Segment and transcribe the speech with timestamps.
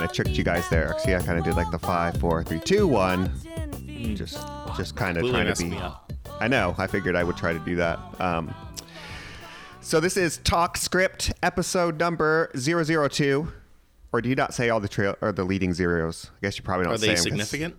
[0.00, 0.94] kind of tricked you guys there.
[1.00, 3.30] See, I kind of did like the five, four, three, two, one.
[4.14, 4.38] Just,
[4.76, 5.78] just kind of trying to be.
[6.40, 6.74] I know.
[6.78, 7.98] I figured I would try to do that.
[8.18, 8.54] Um,
[9.82, 13.52] so this is Talk Script episode number 002.
[14.12, 16.30] Or do you not say all the trail or the leading zeros?
[16.34, 17.76] I guess you probably don't Are say they 'em 'cause significant?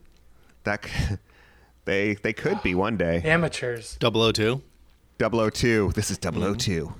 [0.63, 1.15] That c-
[1.85, 3.21] they they could be one day.
[3.25, 3.97] Amateurs.
[3.99, 4.61] 002.
[5.19, 5.91] 002.
[5.95, 6.93] This is 002.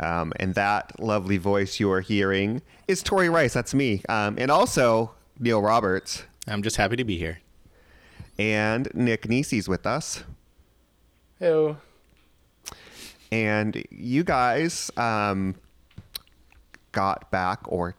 [0.00, 3.52] Um, and that lovely voice you are hearing is Tori Rice.
[3.52, 4.02] That's me.
[4.08, 7.40] Um, and also Neil Roberts I'm just happy to be here.
[8.38, 10.24] and Nick Nisi's with us.
[11.42, 11.76] Oh,
[13.30, 15.54] And you guys um,
[16.92, 17.94] got back, or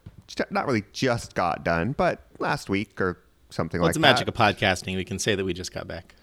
[0.50, 3.18] not really just got done, but last week or
[3.50, 3.98] something Well, like that.
[3.98, 4.36] it's the that.
[4.36, 4.96] magic of podcasting.
[4.96, 6.16] We can say that we just got back.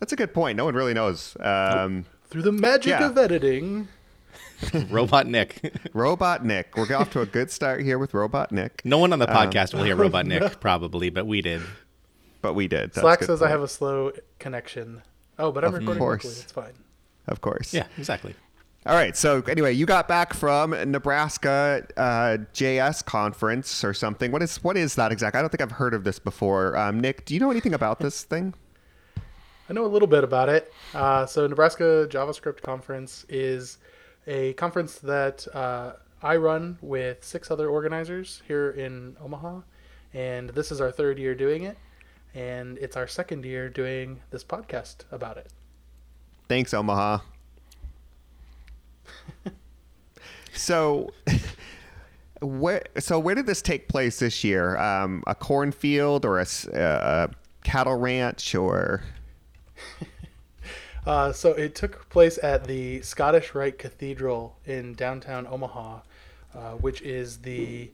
[0.00, 0.56] That's a good point.
[0.56, 1.36] No one really knows.
[1.40, 3.06] Um, through the magic Yeah.
[3.06, 3.88] of editing.
[4.90, 5.72] Robot Nick.
[5.94, 6.76] Robot Nick.
[6.76, 9.36] We're off to a good start here with Robot Nick, no one on the Um,
[9.50, 11.62] podcast will hear Robot Nick probably, but we did.
[12.42, 12.90] but we did.
[12.92, 15.02] That's Slack good says I have a slow connection.
[15.38, 16.24] Oh, but I'm Of recording course.
[16.24, 16.42] locally.
[16.42, 16.72] It's fine.
[17.28, 17.72] Of course.
[17.72, 18.34] Yeah, exactly.
[18.86, 19.16] All right.
[19.16, 24.32] So anyway, you got back from Nebraska uh, JS conference or something.
[24.32, 25.38] What is what is that exactly?
[25.38, 26.76] I don't think I've heard of this before.
[26.76, 28.54] Um, Nick, do you know anything about this thing?
[29.68, 30.72] I know a little bit about it.
[30.94, 33.76] Uh, so Nebraska JavaScript Conference is
[34.28, 39.62] a conference that uh, I run with six other organizers here in Omaha,
[40.12, 41.78] and this is our third year doing it,
[42.34, 45.48] and it's our second year doing this podcast about it.
[46.46, 47.18] Thanks, Omaha.
[50.54, 51.10] so,
[52.40, 54.76] where so where did this take place this year?
[54.76, 57.30] Um, a cornfield or a, uh, a
[57.64, 59.02] cattle ranch or?
[61.06, 66.00] Uh, so it took place at the Scottish Rite Cathedral in downtown Omaha,
[66.54, 67.90] uh, which is the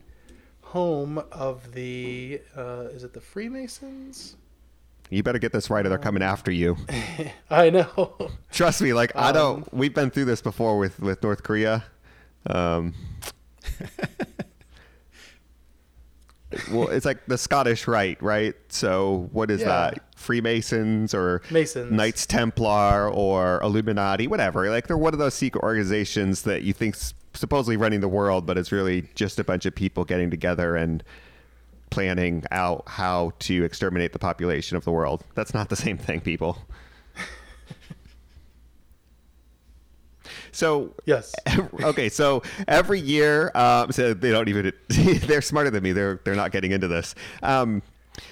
[0.61, 4.35] home of the uh, is it the Freemasons?
[5.11, 6.75] You better get this right, or they're coming after you.
[7.49, 8.31] I know.
[8.51, 9.71] Trust me, like I don't.
[9.73, 11.83] We've been through this before with with North Korea.
[12.47, 12.93] Um,
[16.71, 18.55] well, it's like the Scottish Rite, right?
[18.69, 19.67] So what is Yeah.
[19.67, 19.99] that?
[20.25, 21.91] Freemasons or Masons.
[21.91, 24.69] Knights Templar or Illuminati, whatever.
[24.69, 28.57] Like they're one of those secret organizations that you think's supposedly running the world, but
[28.57, 31.03] it's really just a bunch of people getting together and
[31.91, 35.23] planning out how to exterminate the population of the world.
[35.35, 36.57] That's not the same thing, people.
[40.55, 41.35] So Yes.
[41.83, 44.71] okay, so every year, um, so they don't even.
[44.89, 45.91] They're smarter than me.
[45.91, 47.13] They're they're not getting into this.
[47.43, 47.81] Um,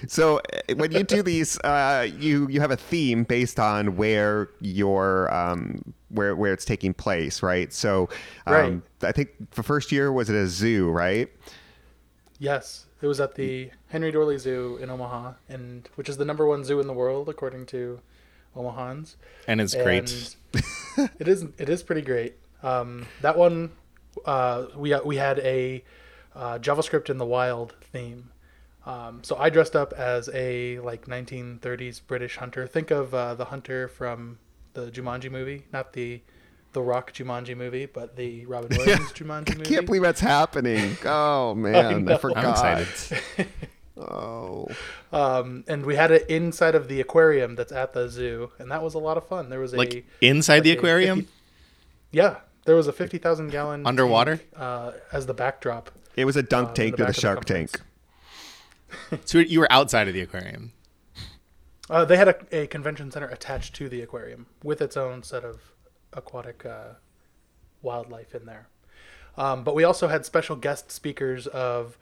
[0.06, 4.50] so uh, when you do these, uh, you you have a theme based on where
[4.60, 7.72] your um, where where it's taking place, right?
[7.72, 8.08] So
[8.46, 8.82] um, Right.
[9.02, 11.28] I think the first year was at a zoo, right?
[12.38, 16.46] Yes, it was at the Henry Doorly Zoo in Omaha, and which is the number
[16.46, 18.00] one zoo in the world according to
[18.56, 19.16] Omahans.
[19.46, 20.36] And it's great.
[21.18, 22.36] It is it is pretty great.
[22.62, 23.72] Um, that one,
[24.24, 25.82] uh, we we had a
[26.36, 28.30] uh, JavaScript in the wild theme.
[28.86, 32.66] Um, so I dressed up as a like 1930s British hunter.
[32.66, 34.38] Think of uh, the hunter from
[34.74, 36.20] the Jumanji movie, not the
[36.72, 39.62] the Rock Jumanji movie, but the Robin Williams Jumanji movie.
[39.62, 40.96] I can't believe that's happening.
[41.06, 42.18] Oh man, I, know.
[42.18, 42.44] forgot.
[42.44, 42.50] I'm
[42.82, 43.48] excited.
[43.96, 44.66] Oh,
[45.12, 48.82] Um, and we had it inside of the aquarium that's at the zoo, and that
[48.82, 49.50] was a lot of fun.
[49.50, 51.18] There was a Like inside the like a aquarium?
[51.20, 51.32] 50
[52.10, 54.36] yeah, there was a fifty thousand gallon Underwater?
[54.38, 55.90] tank, uh, as the backdrop.
[56.16, 57.72] it was a dunk Uh, tank the to the back of the shark conference.
[57.72, 57.82] tank.
[59.24, 60.72] So you were outside of the aquarium.
[61.90, 65.44] Uh, they had a, a convention center attached to the aquarium with its own set
[65.44, 65.60] of
[66.12, 66.94] aquatic uh,
[67.82, 68.68] wildlife in there.
[69.36, 71.98] Um, but we also had special guest speakers of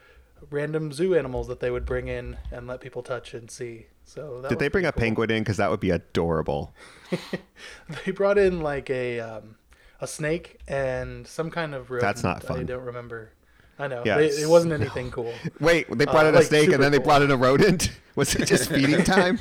[0.51, 3.87] random zoo animals that they would bring in and let people touch and see.
[4.05, 5.01] So that Did they bring pretty a cool.
[5.01, 5.43] penguin in?
[5.43, 6.75] Because that would be adorable.
[8.05, 9.57] They brought in like a um,
[10.01, 12.09] a snake and some kind of rodent.
[12.09, 12.61] That's not fun.
[12.61, 13.33] I don't remember.
[13.79, 14.03] I know.
[14.05, 15.33] Yeah, They- it wasn't anything cool.
[15.61, 17.07] Wait, they brought Uh, in a snake and then they cool.
[17.07, 17.91] brought in a rodent?
[18.17, 19.39] Was it just feeding time?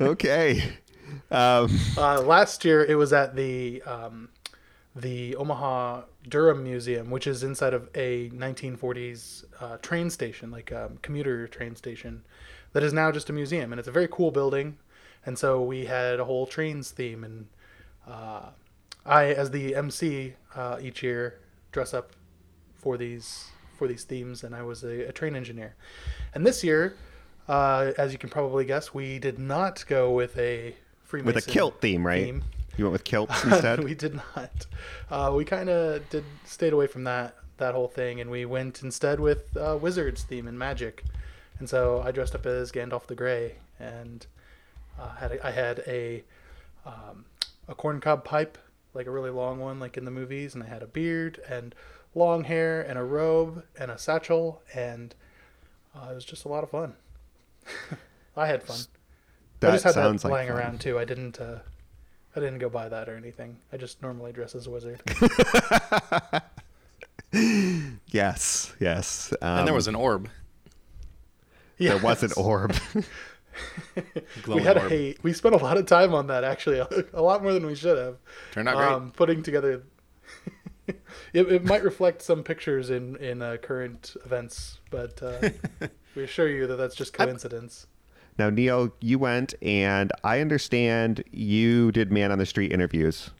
[0.00, 0.62] okay.
[1.30, 4.28] Um, Uh, last year it was at the um,
[4.94, 10.92] the Omaha Durham Museum, which is inside of a 1940s uh, train station, like a
[11.02, 12.22] commuter train station,
[12.72, 14.78] that is now just a museum, and it's a very cool building.
[15.24, 17.46] And so we had a whole trains theme, and
[18.06, 18.50] uh,
[19.04, 21.40] I, as the MC uh, each year,
[21.72, 22.12] dress up
[22.74, 25.74] for these for these themes, and I was a, a train engineer.
[26.34, 26.96] And this year,
[27.48, 30.74] uh, as you can probably guess, we did not go with a
[31.04, 32.24] Freemason with a kilt theme, right?
[32.24, 32.44] theme.
[32.76, 33.84] You went with kilts instead?
[33.84, 34.66] we did not.
[35.10, 38.82] Uh, we kind of did stayed away from that that whole thing, and we went
[38.82, 41.04] instead with uh, Wizards theme and magic.
[41.58, 44.26] And so I dressed up as Gandalf the Grey, and
[44.98, 46.24] uh, had a, I had a
[46.84, 47.24] um,
[47.68, 48.58] a corncob pipe,
[48.96, 51.74] like a really long one, like in the movies, and I had a beard and
[52.14, 55.14] long hair and a robe and a satchel, and
[55.94, 56.94] uh, it was just a lot of fun.
[58.36, 58.78] I had fun.
[59.60, 60.58] That I just had sounds that like lying fun.
[60.58, 60.98] around too.
[60.98, 61.40] I didn't.
[61.40, 61.58] Uh,
[62.34, 63.56] I didn't go buy that or anything.
[63.72, 65.00] I just normally dress as a wizard.
[68.12, 69.32] Yes, yes.
[69.42, 70.28] Um, and there was an orb.
[71.78, 72.74] there was an orb.
[74.46, 74.92] We had orb.
[74.92, 75.16] a.
[75.22, 76.78] We spent a lot of time on that actually,
[77.12, 78.16] a lot more than we should have.
[78.52, 78.88] Turned out great.
[78.88, 79.82] Um, putting together.
[80.86, 80.96] it,
[81.32, 85.50] it might reflect some pictures in in uh, current events, but uh,
[86.14, 87.86] we assure you that that's just coincidence.
[88.38, 93.30] now, Neil, you went, and I understand you did man on the street interviews,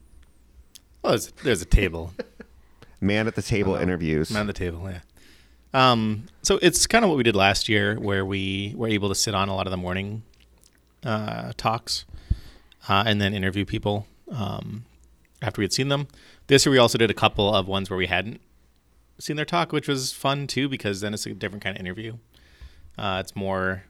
[1.03, 2.13] Well, there's, there's a table.
[3.01, 3.83] man at the table Uh-huh.
[3.83, 4.31] interviews.
[4.31, 5.01] Man on the table, yeah.
[5.77, 9.15] Um, so it's kind of what we did last year, where we were able to
[9.15, 10.23] sit on a lot of the morning
[11.05, 12.07] uh, talks
[12.89, 14.87] uh, and then interview people um,
[15.43, 16.09] after we had seen them.
[16.47, 18.41] This year, we also did a couple of ones where we hadn't
[19.19, 22.17] seen their talk, which was fun too, because then it's a different kind of interview.
[22.97, 23.83] Uh, it's more,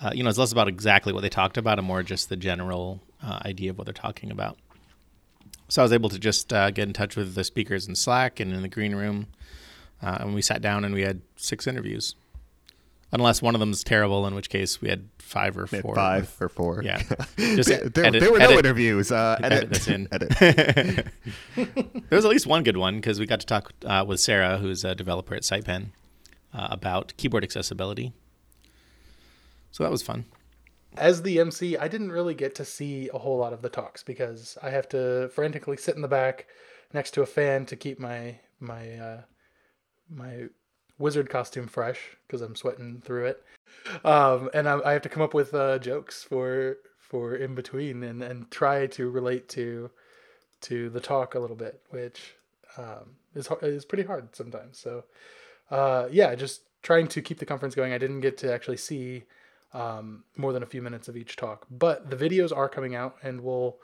[0.00, 2.36] uh, you know, it's less about exactly what they talked about and more just the
[2.36, 4.56] general uh, idea of what they're talking about.
[5.68, 8.40] So I was able to just uh, get in touch with the speakers in Slack
[8.40, 9.26] and in the green room,
[10.02, 12.14] uh, and we sat down and we had six interviews.
[13.12, 15.94] Unless one of them is terrible, in which case we had five or four.
[15.94, 16.82] five with- or four.
[16.82, 16.98] Yeah,
[17.38, 19.12] just there, there- edit- there were no edit- interviews.
[19.12, 20.08] Uh, edit, edit this in.
[20.12, 20.28] edit.
[21.54, 24.58] there was at least one good one because we got to talk uh, with Sarah,
[24.58, 25.90] who's a developer at SitePen,
[26.52, 28.12] uh, about keyboard accessibility.
[29.70, 30.24] So that was fun.
[30.96, 34.02] As the MC, I didn't really get to see a whole lot of the talks
[34.02, 36.46] because I have to frantically sit in the back
[36.92, 39.20] next to a fan to keep my my uh,
[40.08, 40.46] my
[40.98, 43.42] wizard costume fresh because I'm sweating through it,
[44.04, 48.02] um, and I, I have to come up with uh, jokes for for in between
[48.02, 49.90] and, and try to relate to
[50.62, 52.34] to the talk a little bit, which
[52.76, 54.78] um, is is pretty hard sometimes.
[54.78, 55.04] So
[55.70, 57.92] uh, yeah, just trying to keep the conference going.
[57.92, 59.24] I didn't get to actually see
[59.72, 63.16] um, more than a few minutes of each talk, but the videos are coming out,
[63.22, 63.76] and we'll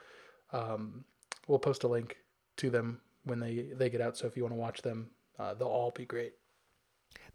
[0.51, 1.05] um,
[1.47, 2.17] we'll post a link
[2.57, 4.17] to them when they they get out.
[4.17, 6.33] So if you want to watch them, uh, they'll all be great.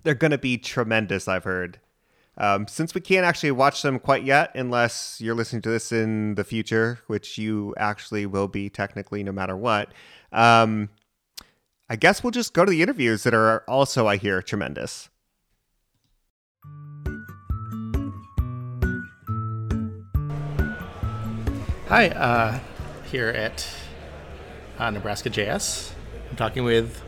[0.03, 1.81] They're going to be tremendous, I've heard.
[2.37, 6.37] Um, since we can't actually watch them quite yet, unless you're listening to this in
[6.37, 9.93] the future, which you actually will be technically no matter what,
[10.31, 10.89] um,
[11.91, 15.09] I guess we'll just go to the interviews that are also, I hear, tremendous.
[21.89, 22.61] Hi, uh,
[23.11, 23.67] here at
[24.79, 25.93] uh, Nebraska JS.
[26.31, 27.03] I'm talking with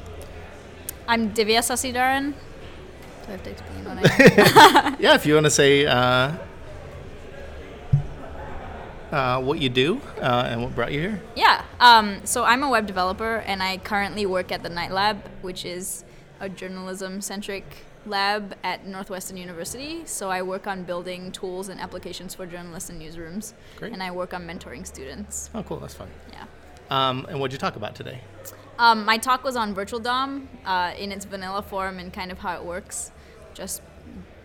[1.11, 2.35] I'm Divya Sasidharan.
[2.35, 4.97] Do I have to explain what I am?
[5.01, 5.17] yeah.
[5.17, 6.33] If you want to say uh,
[9.11, 11.23] uh, what you do uh, and what brought you here.
[11.35, 11.65] yeah.
[11.81, 15.65] Um, so I'm a web developer, and I currently work at the Knight Lab, which
[15.65, 16.05] is
[16.39, 17.65] a journalism-centric
[18.07, 20.07] lab at Northwestern University.
[20.07, 23.93] So I work on building tools and applications for journalists and newsrooms, Great.
[23.93, 25.51] and I work on mentoring students.
[25.57, 25.79] Oh, cool.
[25.81, 26.09] That's fun.
[26.33, 26.45] Yeah.
[26.89, 28.21] Um, and what'd you talk about today?
[28.81, 32.39] Um, my talk was on Virtual DOM uh, in its vanilla form and kind of
[32.39, 33.13] how it works,
[33.53, 33.83] just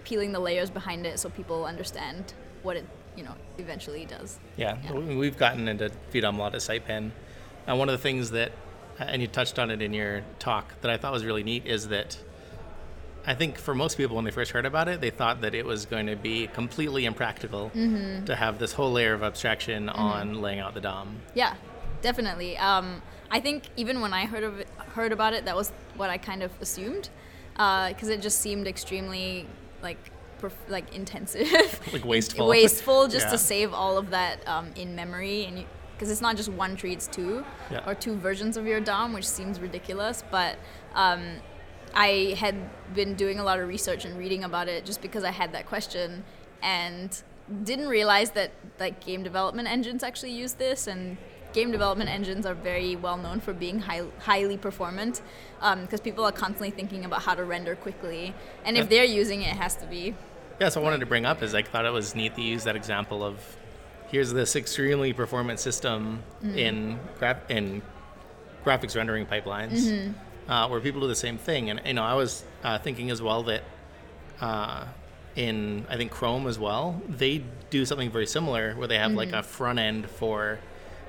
[0.04, 4.38] peeling the layers behind it so people understand what it, you know, eventually does.
[4.58, 4.92] Yeah, Yeah.
[4.92, 7.12] we- we've gotten into VDOM a lot at SitePen.
[7.66, 8.52] And one of the things that,
[9.00, 11.88] and you touched on it in your talk, that I thought was really neat is
[11.88, 12.18] that
[13.28, 15.66] I think for most people, when they first heard about it, they thought that it
[15.66, 20.60] was going to be completely impractical to have this whole layer of abstraction on laying
[20.60, 21.22] out the DOM.
[21.34, 21.56] Yeah,
[22.10, 22.56] definitely.
[22.58, 26.10] Um, I think even when I heard of it, heard about it, that was what
[26.12, 27.10] I kind of assumed,
[27.54, 29.48] because it just seemed extremely
[29.82, 29.98] like
[30.40, 31.52] perf- like intensive,
[31.94, 32.48] Like wasteful.
[32.48, 33.32] wasteful just Yeah.
[33.32, 36.94] to save all of that um, in memory, and because it's not just one tree,
[36.94, 37.82] it's two Yeah.
[37.90, 40.58] or two versions of your DOM, which seems ridiculous, but.
[40.94, 41.22] Um,
[41.98, 42.56] I had
[42.94, 45.66] been doing a lot of research and reading about it just because I had that
[45.66, 46.26] question
[46.62, 47.10] and
[47.64, 51.16] didn't realize that like game development engines actually use this and
[51.56, 55.22] game development engines are very well known for being high, highly performant
[55.82, 58.34] because people are constantly thinking about how to render quickly
[58.66, 58.90] and if Yeah.
[58.90, 60.14] they're using it it has to be
[60.60, 62.64] Yeah, so I wanted to bring up is I thought it was neat to use
[62.66, 63.36] that example of
[64.12, 66.22] here's this extremely performant system
[66.66, 67.82] in gra- in
[68.66, 70.14] graphics rendering pipelines
[70.48, 71.70] uh, where people do the same thing.
[71.72, 73.64] And you know, I was uh, thinking as well that
[74.42, 74.86] uh,
[75.36, 79.32] in I think Chrome as well, they do something very similar where they have like
[79.34, 80.60] a front end for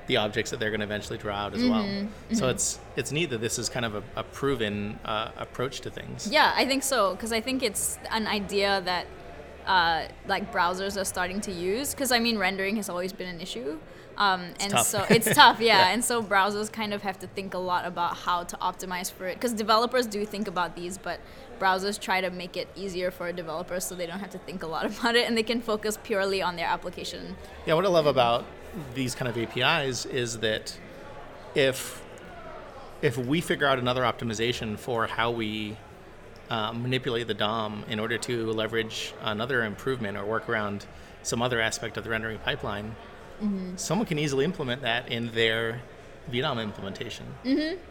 [0.07, 2.07] the objects that they're going to eventually draw out as well.
[2.33, 5.89] So it's it's neat that this is kind of a, a proven uh, approach to
[5.89, 6.29] things.
[6.31, 9.05] Yeah, I think so because I think it's an idea that
[9.67, 13.41] uh, like browsers are starting to use because I mean rendering has always been an
[13.41, 13.77] issue.
[14.17, 14.87] Um, and tough.
[14.87, 15.77] so it's tough, yeah.
[15.77, 15.93] Yeah.
[15.93, 19.27] And so browsers kind of have to think a lot about how to optimize for
[19.27, 21.19] it because developers do think about these, but
[21.59, 24.67] browsers try to make it easier for developers so they don't have to think a
[24.67, 27.35] lot about it and they can focus purely on their application.
[27.65, 28.45] Yeah, what I love about
[28.93, 30.77] these kind of APIs is that
[31.55, 32.03] if
[33.01, 35.77] if we figure out another optimization for how we
[36.49, 40.85] uh, manipulate the DOM in order to leverage another improvement or work around
[41.21, 42.95] some other aspect of the rendering pipeline,
[43.75, 45.81] someone can easily implement that in their
[46.31, 47.25] VDOM implementation.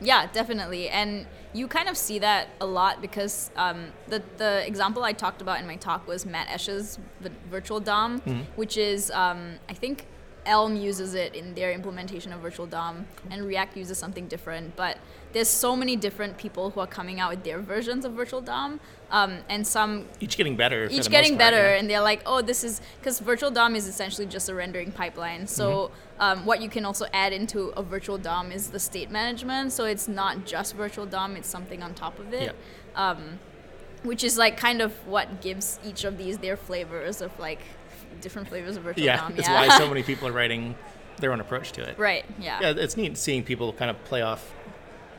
[0.00, 0.88] Yeah, definitely.
[0.88, 5.40] And you kind of see that a lot because um, the, the example I talked
[5.40, 8.20] about in my talk was Matt Esch's v- virtual DOM,
[8.56, 10.06] which is, um, I think
[10.46, 14.76] Elm uses it in their implementation of virtual DOM, and React uses something different.
[14.76, 14.98] But
[15.32, 18.80] there's so many different people who are coming out with their versions of virtual DOM,
[19.10, 20.88] um, and some Each getting better.
[20.90, 21.78] each getting part, better yeah.
[21.78, 25.46] and they're like oh this is because virtual dom is essentially just a rendering pipeline
[25.46, 25.66] so
[26.16, 26.22] Mm-hmm.
[26.22, 29.84] um, what you can also add into a virtual dom is the state management so
[29.84, 32.54] it's not just virtual dom it's something on top of it
[34.02, 37.60] which is like kind of what gives each of these their flavors of like
[38.20, 40.74] different flavors of virtual Yeah, dom that's yeah why so many people are writing
[41.18, 41.98] their own approach to it.
[41.98, 44.52] right yeah yeah, it's neat seeing people kind of play off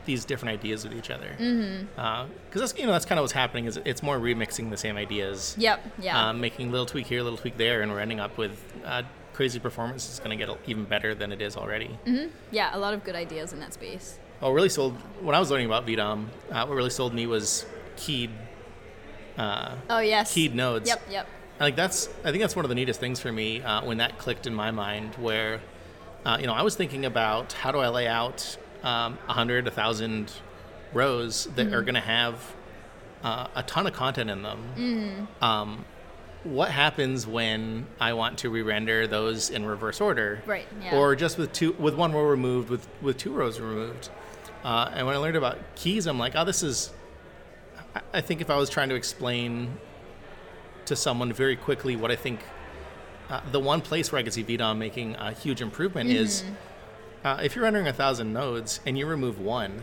[0.04, 1.28] these different ideas with each other.
[1.36, 2.58] Because mm-hmm.
[2.58, 5.54] that's you know that's kind of what's happening is it's more remixing the same ideas,
[5.58, 8.18] yep yeah um, making a little tweak here, a little tweak there, and we're ending
[8.18, 8.52] up with
[8.86, 9.02] uh,
[9.34, 10.06] crazy performance.
[10.06, 11.98] that's going to get even better than it is already.
[12.50, 15.50] yeah a lot of good ideas in that space What really sold when I was
[15.50, 18.30] learning about VDOM, uh, what really sold me was keyed
[19.38, 20.88] oh yes keyed nodes.
[20.88, 21.28] yep yep
[21.60, 24.18] like that's I think that's one of the neatest things for me uh, when that
[24.18, 25.60] clicked in my mind where
[26.24, 30.32] uh, you know I was thinking about how do I lay out um, 100 1000
[30.92, 32.54] rows that are going to have
[33.22, 35.28] uh, a ton of content in them.
[35.42, 35.84] Um,
[36.44, 40.40] what happens when I want to re-render those in reverse order?
[40.46, 40.96] Right, yeah.
[40.96, 44.10] or just with two with one row removed with with two rows removed.
[44.64, 46.92] Uh, and when I learned about keys I'm like oh this is
[48.12, 49.78] I think if I was trying to explain
[50.88, 52.40] to someone very quickly what I think
[53.30, 56.44] uh, the one place where I could see VDOM making a huge improvement is
[57.24, 59.82] uh, if you're rendering a thousand nodes and you remove one,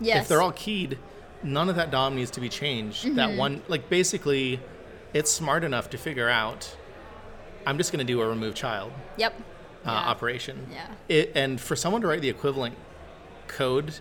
[0.00, 0.98] yes if they're all keyed,
[1.42, 3.14] none of that DOM needs to be changed.
[3.16, 4.58] That one, like basically,
[5.12, 6.76] it's smart enough to figure out.
[7.66, 9.34] I'm just going to do a remove child yep
[9.84, 10.10] uh, Yeah.
[10.10, 10.66] operation.
[10.72, 10.86] Yeah.
[11.08, 12.74] It, and for someone to write the equivalent
[13.48, 13.94] code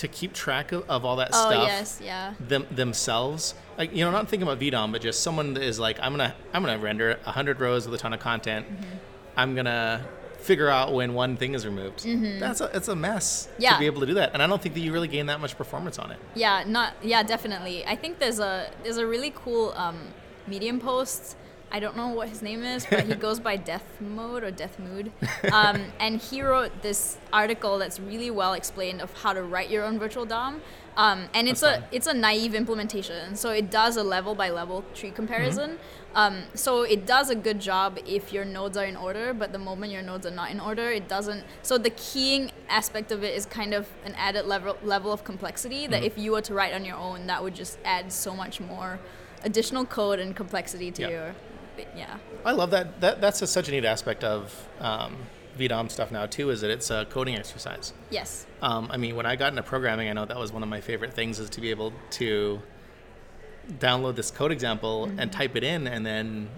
[0.00, 4.02] to keep track of, of all that oh stuff yes yeah them themselves like you
[4.04, 6.78] know not thinking about VDOM but just someone that is like I'm gonna I'm gonna
[6.78, 8.96] render 100 rows with a ton of content Mm-hmm.
[9.36, 10.04] I'm gonna
[10.38, 12.04] figure out when one thing is removed
[12.40, 13.62] that's a it's a mess Mm-hmm.
[13.62, 13.72] Yeah.
[13.74, 15.38] to be able to do that and I don't think that you really gain that
[15.40, 17.84] much performance on it Yeah, not yeah, definitely.
[17.86, 19.98] I think there's a there's a really cool um,
[20.46, 21.36] Medium post.
[21.72, 24.78] I don't know what his name is, but he goes by Death Mode or Death
[24.78, 25.12] Mood,
[25.52, 29.84] um, and he wrote this article that's really well explained of how to write your
[29.84, 30.60] own virtual DOM.
[30.96, 31.88] Um, and it's That's a fun.
[31.92, 35.78] it's a naive implementation, so it does a level by level tree comparison.
[36.16, 39.58] Um, so it does a good job if your nodes are in order, but the
[39.60, 41.44] moment your nodes are not in order, it doesn't.
[41.62, 45.86] So the keying aspect of it is kind of an added level level of complexity
[45.86, 48.60] that if you were to write on your own, that would just add so much
[48.60, 48.98] more
[49.44, 51.08] additional code and complexity to Yeah.
[51.08, 51.34] your
[51.96, 52.16] yeah.
[52.44, 55.16] I love that that that's a, such a neat aspect of um,
[55.58, 58.46] VDOM stuff now too is that it's a coding exercise Yes.
[58.62, 60.80] Um, I mean, when I got into programming, I know that was one of my
[60.80, 62.60] favorite things is to be able to
[63.78, 65.18] download this code example Mm-hmm.
[65.20, 66.48] and type it in and then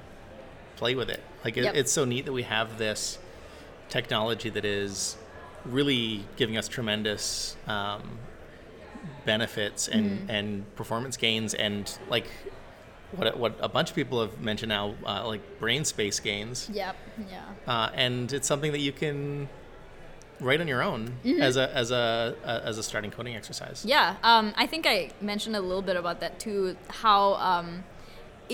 [0.76, 1.22] play with it.
[1.44, 1.74] Like, it, Yep.
[1.76, 3.18] it's so neat that we have this
[3.88, 5.16] technology that is
[5.64, 8.18] really giving us tremendous um,
[9.24, 10.30] benefits and, Mm-hmm.
[10.30, 12.26] and performance gains and like
[13.16, 16.96] what, what a bunch of people have mentioned now, uh, like brain space gains Yep.
[17.30, 17.42] Yeah.
[17.66, 19.48] uh, and it's something that you can
[20.40, 21.40] write on your own Mm-hmm.
[21.40, 23.84] as a as a, a as a starting coding exercise.
[23.86, 26.76] Yeah, um, I think I mentioned a little bit about that too.
[26.88, 27.84] How um,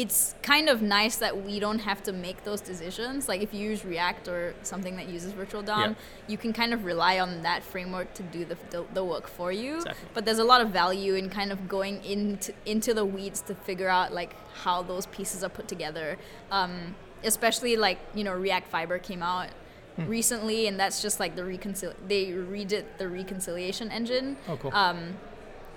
[0.02, 3.20] it's kind of nice that we don't have to make those decisions.
[3.30, 5.94] Like if you use React or something that uses Virtual DOM, Yeah.
[6.32, 9.50] you can kind of rely on that framework to do the, the, the work for
[9.50, 9.76] you.
[9.76, 10.08] Exactly.
[10.14, 13.54] But there's a lot of value in kind of going into into the weeds to
[13.68, 14.32] figure out like
[14.64, 16.16] how those pieces are put together.
[16.58, 19.48] Um, especially like you know React Fiber came out
[19.96, 20.06] Hmm.
[20.18, 24.72] recently, and that's just like the reconcil they redid the reconciliation engine Oh, cool.
[24.72, 24.98] um,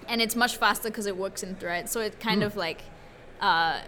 [0.07, 1.89] and it's much faster because it works in threads.
[1.91, 2.27] So it Hmm.
[2.29, 2.81] kind of like,
[3.49, 3.79] uh,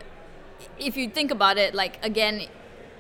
[0.79, 2.47] if you think about it, like again,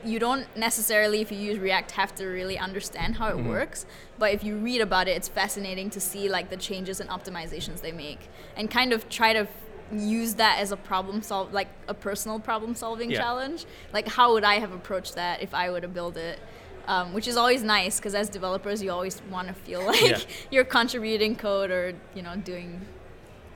[0.05, 3.47] you don't necessarily, if you use React, have to really understand how it Mm-hmm.
[3.47, 3.85] works.
[4.19, 7.81] But if you read about it, it's fascinating to see like the changes and optimizations
[7.81, 8.27] they make,
[8.57, 9.47] and kind of try to
[9.91, 13.19] use that as a problem solve, like a personal problem solving Yeah.
[13.19, 13.65] challenge.
[13.93, 16.39] Like how would I have approached that if I were to build it?
[16.85, 20.19] Um, which is always nice because as developers, you always want to feel like Yeah.
[20.51, 22.85] you're contributing code or you know doing.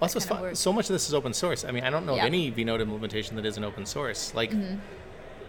[0.02, 0.54] Also, fun.
[0.56, 1.66] so much of this is open source.
[1.66, 2.28] I mean, I don't know Yeah.
[2.28, 2.52] Mm-hmm.
[2.52, 4.34] of any vNode implementation that isn't open source.
[4.36, 4.54] Like,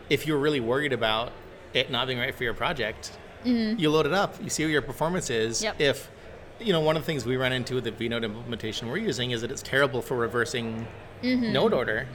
[0.08, 1.32] if you're really worried about
[1.74, 3.12] it not being right for your project,
[3.44, 4.36] you load it up.
[4.42, 5.58] You see what your performance is.
[5.58, 5.64] Mm-hmm.
[5.64, 5.80] Yep.
[5.80, 6.10] If
[6.60, 9.30] you know, one of the things we run into with the vNode implementation we're using
[9.30, 10.86] is that it's terrible for reversing
[11.22, 11.52] Mm-hmm.
[11.52, 12.06] node order.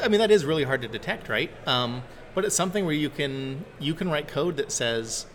[0.00, 1.50] I mean, that is really hard to detect, right?
[1.66, 5.26] Um, but it's something where you can you can write code that says,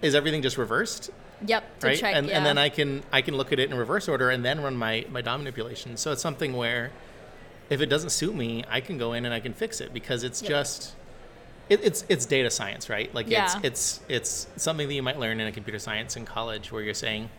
[0.00, 1.10] "Is everything just reversed?"
[1.46, 1.78] Yep.
[1.80, 1.98] To right?
[1.98, 2.14] check.
[2.14, 2.36] and, yeah.
[2.36, 4.76] and then I can I can look at it in reverse order and then run
[4.76, 5.96] my my DOM manipulation.
[5.96, 6.90] So it's something where
[7.70, 10.22] if it doesn't suit me, I can go in and I can fix it because
[10.24, 10.48] it's Yep.
[10.50, 10.94] just
[11.68, 13.12] it, it's it's data science, right?
[13.14, 13.44] Like Yeah.
[13.44, 16.82] it's it's it's something that you might learn in a computer science in college where
[16.82, 17.30] you're saying,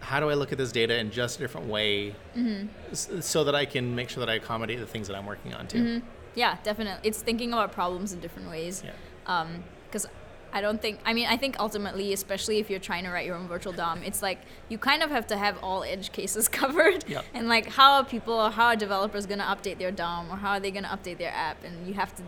[0.00, 3.20] how do I look at this data in just a different way, Mm-hmm.
[3.20, 5.68] so that I can make sure that I accommodate the things that I'm working on
[5.68, 5.78] too.
[5.78, 6.06] Mm-hmm.
[6.34, 7.06] Yeah, definitely.
[7.08, 8.82] It's thinking about problems in different ways.
[8.84, 9.46] Yeah.
[9.86, 10.06] because
[10.52, 13.36] I don't think I mean I think ultimately, especially if you're trying to write your
[13.36, 14.38] own virtual DOM, it's like
[14.68, 17.04] you kind of have to have all edge cases covered.
[17.08, 17.24] Yep.
[17.34, 20.60] And like how are people how are developers gonna update their DOM or how are
[20.60, 22.22] they gonna update their app and you have to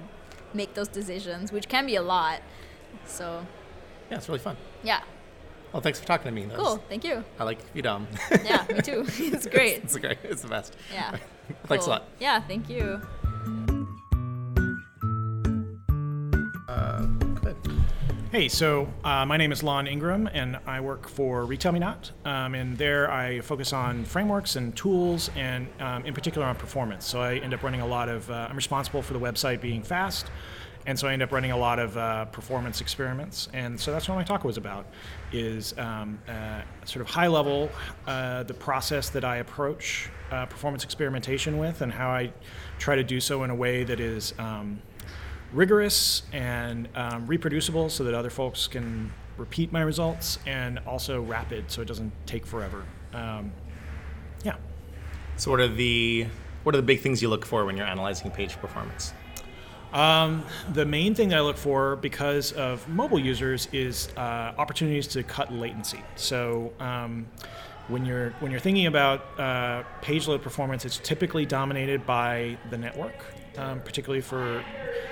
[0.55, 2.41] make those decisions, which can be a lot.
[3.07, 3.45] So
[4.11, 4.57] Yeah, it's really fun.
[4.83, 5.01] yeah.
[5.73, 6.45] Well, thanks for talking to me.
[6.45, 6.77] That was- Cool.
[6.91, 7.25] Thank you.
[7.41, 8.07] I like VDOM.
[8.45, 9.07] Yeah, me too.
[9.19, 9.83] it's great.
[9.83, 10.19] it's great.
[10.23, 10.77] It's the best.
[10.93, 11.17] Yeah.
[11.65, 12.09] Thanks a lot.
[12.21, 13.01] Yeah, thank you.
[18.33, 22.13] Hey, so uh, my name is Lon Ingram, and I work for Retail Me Not.
[22.25, 27.05] Um, and there I focus on frameworks and tools, and um, in particular on performance.
[27.05, 29.83] So I end up running a lot of, uh, I'm responsible for the website being
[29.83, 30.31] fast,
[30.87, 33.51] and so I end up running a lot of uh, performance experiments.
[33.53, 34.87] And so that's what my talk was about,
[35.31, 37.71] is um, uh, sort of high level,
[38.07, 42.33] uh, the process that I approach uh, performance experimentation with, and how I
[42.79, 44.81] try to do so in a way that is um,
[45.53, 51.71] rigorous and um, reproducible so that other folks can repeat my results and also rapid
[51.71, 52.85] so it doesn't take forever.
[53.13, 53.53] Um,
[54.45, 54.57] yeah.
[55.37, 56.27] So what are the
[56.63, 59.13] what are the big things you look for when you're analyzing page performance?
[59.93, 65.07] Um, the main thing that I look for because of mobile users is uh, opportunities
[65.09, 66.03] to cut latency.
[66.17, 67.27] So um,
[67.89, 72.79] when you're when you're thinking about uh, page load performance, it's typically dominated by the
[72.79, 73.17] network,
[73.59, 74.65] um, particularly for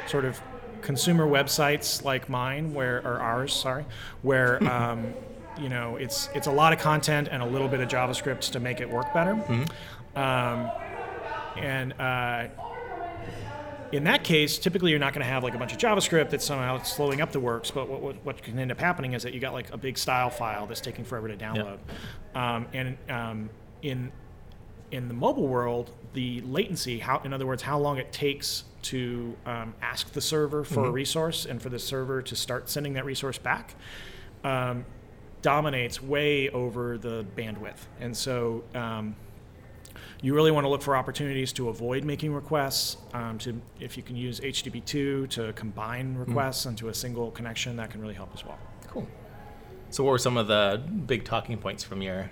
[0.06, 0.40] sort of
[0.82, 3.84] consumer websites like mine, where or ours, sorry,
[4.22, 5.12] where um,
[5.60, 8.60] you know it's it's a lot of content and a little bit of JavaScript to
[8.60, 9.32] make it work better.
[10.16, 10.70] Um,
[11.56, 12.48] and uh,
[13.92, 16.44] in that case, typically you're not going to have like a bunch of JavaScript that's
[16.44, 17.70] somehow slowing up the works.
[17.70, 19.98] But what, what, what can end up happening is that you got like a big
[19.98, 21.78] style file that's taking forever to download.
[22.34, 23.50] Um, and um,
[23.82, 24.12] in
[24.90, 29.36] in the mobile world, the latency, how in other words, how long it takes to
[29.46, 33.04] um, ask the server for a resource and for the server to start sending that
[33.04, 33.74] resource back,
[34.42, 34.84] um,
[35.42, 37.86] dominates way over the bandwidth.
[38.00, 38.64] And so.
[38.74, 39.16] Um,
[40.22, 42.98] you really want to look for opportunities to avoid making requests.
[43.14, 47.90] Um, to if you can use HTTP2 to combine requests into a single connection, that
[47.90, 48.58] can really help as well.
[48.86, 49.08] Cool.
[49.88, 52.30] So what were some of the big talking points from your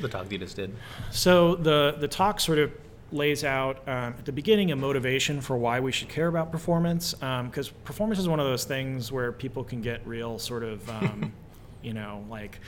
[0.00, 0.74] the talk that you just did?
[1.10, 2.72] So the the talk sort of
[3.10, 7.14] lays out um, at the beginning a motivation for why we should care about performance,
[7.14, 11.32] because performance is one of those things where people can get real sort of, um,
[11.82, 12.60] you know, like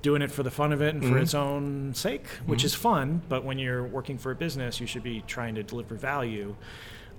[0.00, 3.20] doing it for the fun of it and for its own sake, which is fun.
[3.28, 6.54] But when you're working for a business, you should be trying to deliver value.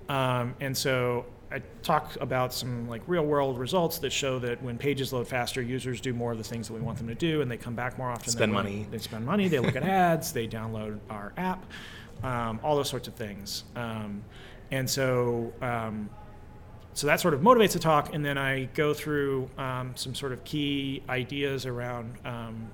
[0.07, 4.77] Um, and so I talk about some like real world results that show that when
[4.77, 7.41] pages load faster, users do more of the things that we want them to do,
[7.41, 8.29] and they come back more often.
[8.31, 8.87] Spend They- money.
[8.91, 9.47] They spend money.
[9.47, 10.31] They look at ads.
[10.31, 11.65] They download our app.
[12.23, 13.63] Um, all those sorts of things.
[13.75, 14.23] Um,
[14.71, 15.51] and so.
[15.61, 16.09] Um,
[16.93, 20.33] so that sort of motivates the talk, and then I go through um, some sort
[20.33, 22.69] of key ideas around um,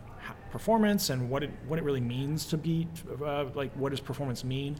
[0.52, 2.88] performance and what it what it really means to be
[3.24, 4.78] uh, like what does performance mean.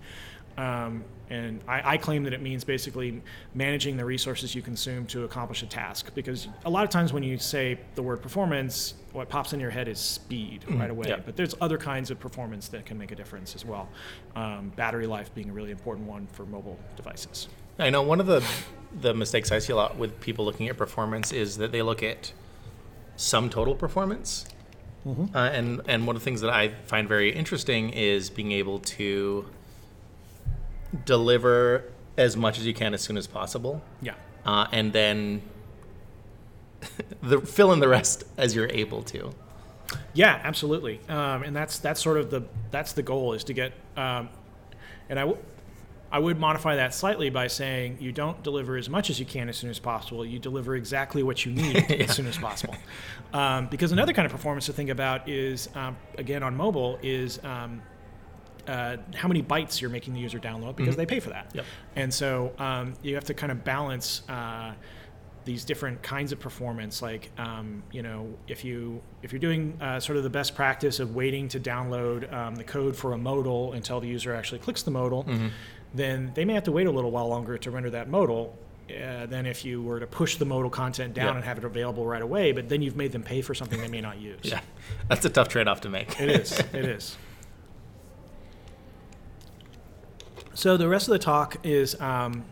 [0.58, 3.22] Um, and I, I claim that it means basically
[3.56, 6.14] managing the resources you consume to accomplish a task.
[6.14, 9.72] Because a lot of times when you say the word performance, what pops in your
[9.72, 11.08] head is speed right away.
[11.10, 11.18] yeah.
[11.26, 13.90] But there's other kinds of performance that can make a difference as well.
[14.36, 17.48] Um, battery life being a really important one for mobile devices.
[17.80, 18.46] I know one of the
[19.02, 22.02] the mistakes I see a lot with people looking at performance is that they look
[22.02, 22.32] at
[23.18, 24.46] sum total performance.
[25.36, 28.80] Uh, and and one of the things that I find very interesting is being able
[28.80, 29.46] to
[31.04, 34.14] deliver as much as you can as soon as possible, Yeah.
[34.46, 35.42] uh, and then
[37.22, 39.32] the fill in the rest as you're able to.
[40.14, 41.00] Yeah, absolutely.
[41.10, 43.74] Um, and that's that's sort of the that's the goal is to get.
[43.96, 44.30] Um,
[45.10, 45.38] and I, w-
[46.12, 49.48] I would modify that slightly by saying you don't deliver as much as you can
[49.50, 50.26] as soon as possible.
[50.26, 52.76] You deliver exactly what you need as soon as possible.
[53.34, 57.40] Um, because another kind of performance to think about is um, again on mobile is.
[58.68, 61.52] Uh, how many bytes you're making the user download because they pay for that.
[61.54, 61.66] Yep.
[61.96, 64.74] And so um, you have to kind of balance uh,
[65.44, 67.02] these different kinds of performance.
[67.02, 71.00] Like um, you know, if you if you're doing uh, sort of the best practice
[71.00, 74.82] of waiting to download um, the code for a modal until the user actually clicks
[74.84, 75.26] the modal,
[75.94, 78.58] then they may have to wait a little while longer to render that modal.
[78.88, 81.36] Uh, than if you were to push the modal content down Yeah.
[81.38, 83.88] and have it available right away, but then you've made them pay for something they
[83.88, 84.38] may not use.
[84.44, 84.60] Yeah,
[85.10, 86.22] that's a tough trade off to make.
[86.22, 86.52] It is.
[86.72, 87.18] It is.
[90.56, 92.46] So the rest of the talk is um,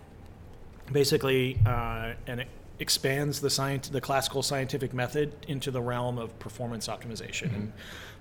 [0.92, 6.38] basically, uh, and it expands the science, the classical scientific method into the realm of
[6.38, 7.72] performance optimization, and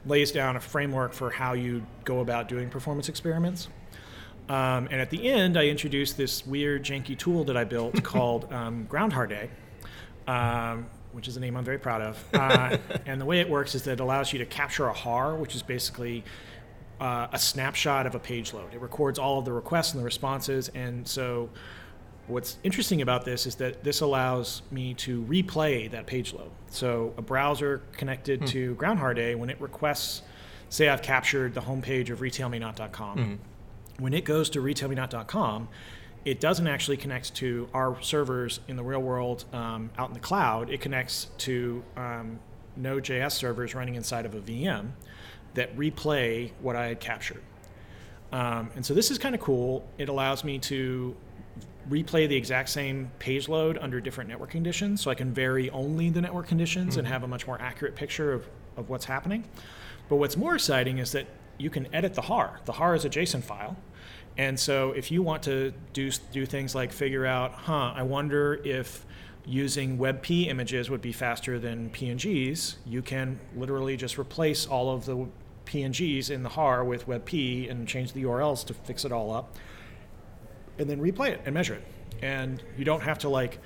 [0.07, 3.67] lays down a framework for how you go about doing performance experiments.
[4.49, 8.53] Um, and at the end, I introduced this weird, janky tool that I built called
[8.53, 9.49] um, GroundHard
[10.29, 12.25] um, which is a name I'm very proud of.
[12.33, 15.35] Uh, and the way it works is that it allows you to capture a HAR,
[15.35, 16.23] which is basically
[17.03, 18.73] uh, a snapshot of a page load.
[18.73, 20.69] It records all of the requests and the responses.
[20.71, 21.51] And so,
[22.29, 26.51] what's interesting about this is that this allows me to replay that page load.
[26.71, 30.23] So, a browser connected to GroundHard when it requests,
[30.69, 33.39] say, I've captured the homepage of retailmenot.com
[33.99, 35.69] when it goes to retailmenot.com,
[36.25, 40.21] it doesn't actually connect to our servers in the real world um, out in the
[40.21, 40.71] cloud.
[40.71, 42.39] It connects to um,
[42.77, 44.91] Node.js servers running inside of a VM
[45.55, 47.43] that replay what I had captured.
[48.33, 49.87] Um, and so this is kind of cool.
[49.99, 51.15] It allows me to
[51.91, 55.03] replay the exact same page load under different network conditions.
[55.03, 58.33] So I can vary only the network conditions and have a much more accurate picture
[58.33, 59.45] of, of what's happening.
[60.09, 61.27] But what's more exciting is that
[61.59, 62.61] you can edit the HAR.
[62.65, 63.77] The HAR is a JSON file.
[64.39, 68.61] And so if you want to do, do things like figure out, huh, I wonder
[68.65, 69.05] if
[69.45, 75.05] using WebP images would be faster than PNGs, you can literally just replace all of
[75.05, 75.27] the
[75.67, 79.57] PNGs in the HAR with WebP and change the URLs to fix it all up
[80.79, 81.85] and then replay it and measure it.
[82.23, 83.59] And you don't have to like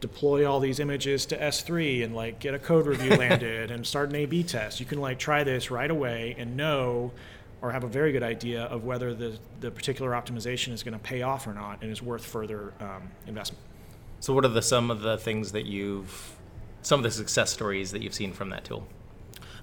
[0.00, 4.10] deploy all these images to S3 and like get a code review landed and start
[4.10, 4.80] an A/B test.
[4.80, 7.12] You can like try this right away and know
[7.62, 10.98] or have a very good idea of whether the the particular optimization is going to
[10.98, 13.62] pay off or not and is worth further um, investment.
[14.20, 16.36] So, what are the some of the things that you've,
[16.82, 18.86] some of the success stories that you've seen from that tool?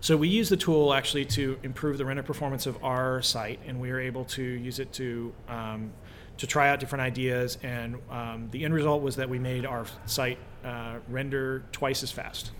[0.01, 3.79] So we use the tool actually to improve the render performance of our site, and
[3.79, 5.91] we were able to use it to um,
[6.37, 7.57] to try out different ideas.
[7.63, 12.11] And um, the end result was that we made our site uh, render twice as
[12.11, 12.51] fast,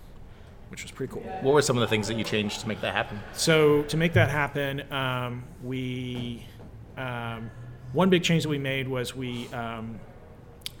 [0.70, 1.22] which was pretty cool.
[1.42, 3.20] What were some of the things that you changed to make that happen?
[3.34, 6.44] So to make that happen, um, we
[6.96, 7.50] um,
[7.92, 10.00] one big change that we made was we um,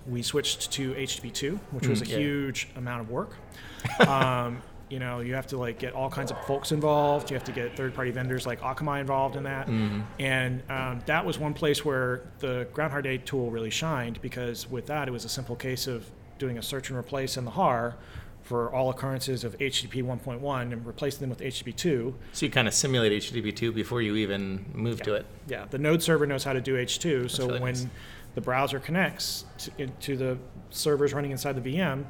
[0.08, 2.18] we switched to HTTP2, which was a Mm, yeah.
[2.18, 3.36] huge amount of work.
[4.08, 7.30] um, you know, you have to like get all kinds of folks involved.
[7.30, 10.00] You have to get third-party vendors like Akamai involved in that, Mm-hmm.
[10.18, 14.86] and um, that was one place where the GroundHard Day tool really shined because with
[14.86, 17.96] that it was a simple case of doing a search and replace in the HAR
[18.42, 22.14] for all occurrences of HTTP 1.1 and replacing them with HTTP 2.
[22.32, 25.26] So, you kind of simulate HTTP2 before you even move to it.
[25.48, 27.30] Yeah, the node server knows how to do H2.
[27.30, 27.86] so really when nice.
[28.34, 29.44] the browser connects
[29.76, 30.38] to, to the
[30.70, 32.04] servers running inside the VM,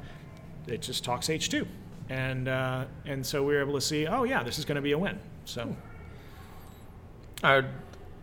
[0.67, 1.65] it just talks H2.
[2.09, 4.81] And, uh, and so we were able to see, oh, yeah, this is going to
[4.81, 5.19] be a win.
[5.45, 5.75] So
[7.43, 7.65] Are,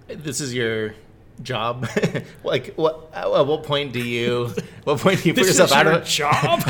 [0.09, 0.95] this is your
[1.43, 1.87] job.
[2.45, 3.11] like, what?
[3.13, 4.51] At what point do you?
[4.85, 6.05] What point do you put yourself out your of?
[6.07, 6.63] job.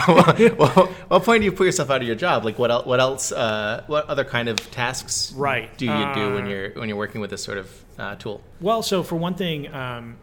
[0.59, 2.45] well, what point do you put yourself out of your job?
[2.45, 2.87] Like, what else?
[2.87, 3.33] What else?
[3.33, 5.33] Uh, what other kind of tasks?
[5.37, 5.77] Right.
[5.79, 8.43] Do you do when Uh, you're when you're working with this sort of uh, tool?
[8.61, 10.17] Well, so for one thing, um,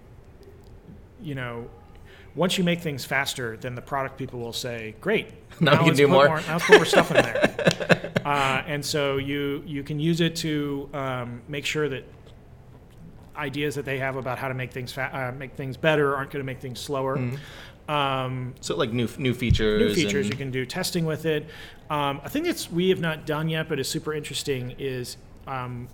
[1.21, 1.69] you know,
[2.35, 5.27] once you make things faster, then the product people will say, "Great,
[5.59, 8.83] Now we can do put more." Now let's put more stuff in there." uh, and
[8.85, 12.03] so you you can use it to um, make sure that
[13.35, 16.31] ideas that they have about how to make things fa- uh, make things better aren't
[16.31, 17.17] going to make things slower.
[17.89, 19.81] Um, So, like new new features.
[19.81, 21.49] new features you can do testing with it
[21.89, 25.17] um, i think that's we have not done yet but is super interesting is
[25.47, 25.89] um,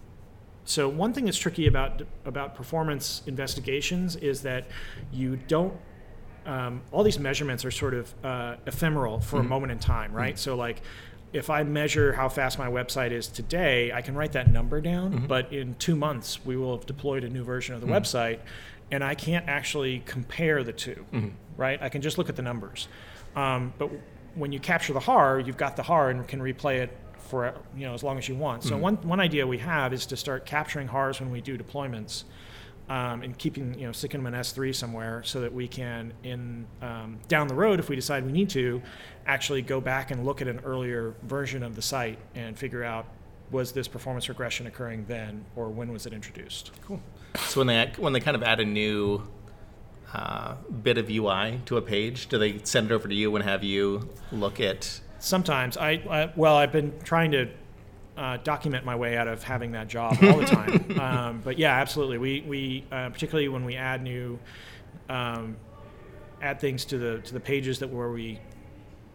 [0.65, 4.67] so one thing that's tricky about about performance investigations is that
[5.12, 5.73] you don't
[6.51, 10.38] um, all these measurements are sort of uh, ephemeral for a moment in time right?
[10.39, 10.81] So like
[11.31, 15.12] if i measure how fast my website is today i can write that number down
[15.27, 18.39] but in two months we will have deployed a new version of the website
[18.89, 21.05] and i can't actually compare the 2
[21.55, 21.79] right?
[21.83, 22.88] I can just look at the numbers.
[23.35, 23.89] Um, but
[24.33, 26.91] when you capture the HAR, you've got the HAR and can replay it
[27.29, 28.63] for you know as long as you want.
[28.63, 32.23] So one one idea we have is to start capturing HARs when we do deployments.
[32.89, 36.65] Um, and keeping you know sticking them in S3 somewhere so that we can in
[36.82, 38.82] um, down the road if we decide we need to
[39.28, 43.06] actually go back and look at an earlier version of the site and figure out
[43.52, 46.99] was this performance regression occurring then or when was it introduced Cool.
[47.38, 49.21] So when they when they kind of add a new
[50.12, 53.45] uh, bit of UI to a page, do they send it over to you and
[53.45, 54.99] have you look at?
[55.19, 57.49] sometimes I, I well i've been trying to
[58.19, 61.73] uh, document my way out of having that job all the time um, but yeah
[61.79, 64.38] absolutely we, we uh, particularly when we add new
[65.08, 65.55] um,
[66.41, 68.38] add things to the to the pages that where we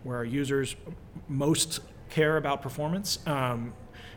[0.04, 0.74] where our users
[1.28, 3.74] most care about performance um,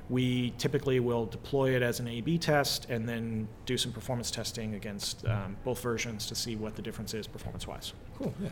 [0.10, 4.76] we typically will deploy it as an A/B test and then do some performance testing
[4.76, 7.92] against um, both versions to see what the difference is performance-wise.
[8.18, 8.34] Cool.
[8.42, 8.50] Yeah.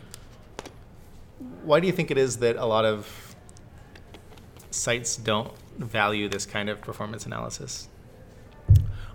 [1.64, 3.34] Why do you think it is that a lot of
[4.70, 7.88] sites don't value this kind of performance analysis?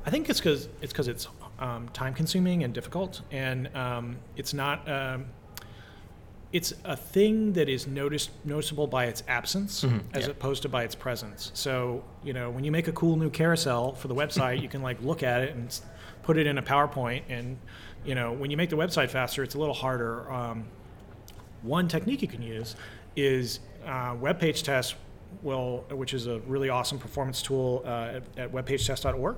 [0.05, 1.27] I think it's because it's because it's
[1.59, 4.89] um, time consuming and difficult, and um, it's not.
[4.89, 5.25] Um,
[6.51, 10.31] it's a thing that is noticed noticeable by its absence as yeah.
[10.31, 11.49] opposed to by its presence.
[11.53, 14.81] So you know when you make a cool new carousel for the website, you can
[14.81, 15.79] like look at it and
[16.23, 17.57] put it in a PowerPoint, and
[18.03, 20.29] you know when you make the website faster, it's a little harder.
[20.31, 20.65] Um,
[21.61, 22.75] one technique you can use
[23.15, 24.95] is uh, web page test
[25.41, 29.37] will which is a really awesome performance tool uh, at, at webpagetest.org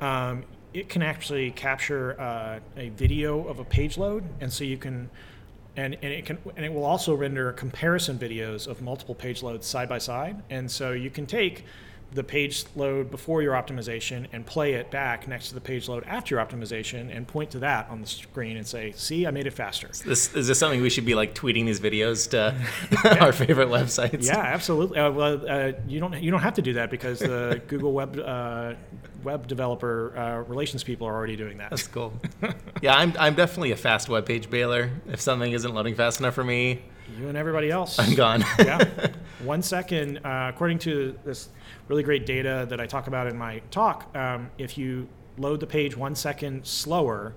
[0.00, 4.76] um, it can actually capture uh, a video of a page load and so you
[4.76, 5.10] can
[5.76, 9.66] and, and it can and it will also render comparison videos of multiple page loads
[9.66, 10.42] side by side.
[10.50, 11.64] And so you can take
[12.14, 16.04] the page load before your optimization and play it back next to the page load
[16.06, 19.46] after your optimization and point to that on the screen and say see i made
[19.46, 22.54] it faster This is this something we should be like tweeting these videos to
[23.24, 24.26] our favorite websites?
[24.26, 24.98] Yeah, absolutely.
[24.98, 28.18] Uh, well, uh, you don't you don't have to do that because the Google Web
[28.18, 28.74] uh,
[29.24, 31.70] web developer uh, relations people are already doing that.
[31.70, 32.12] That's cool.
[32.82, 34.90] yeah, I'm, I'm definitely a fast web page bailer.
[35.08, 36.82] If something isn't loading fast enough for me,
[37.18, 37.98] You and everybody else.
[37.98, 38.44] I'm gone.
[38.58, 38.84] yeah,
[39.44, 40.18] one second.
[40.18, 41.48] Uh, according to this
[41.88, 45.66] really great data that I talk about in my talk, um, if you load the
[45.66, 47.34] page one second slower,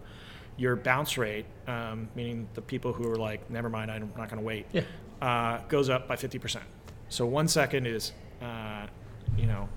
[0.57, 4.39] your bounce rate, um, meaning the people who are like, "Never mind, I'm not going
[4.39, 4.81] to wait," Yeah.
[5.21, 6.65] uh, goes up by fifty percent.
[7.09, 8.87] So one second is, uh,
[9.37, 9.67] you know,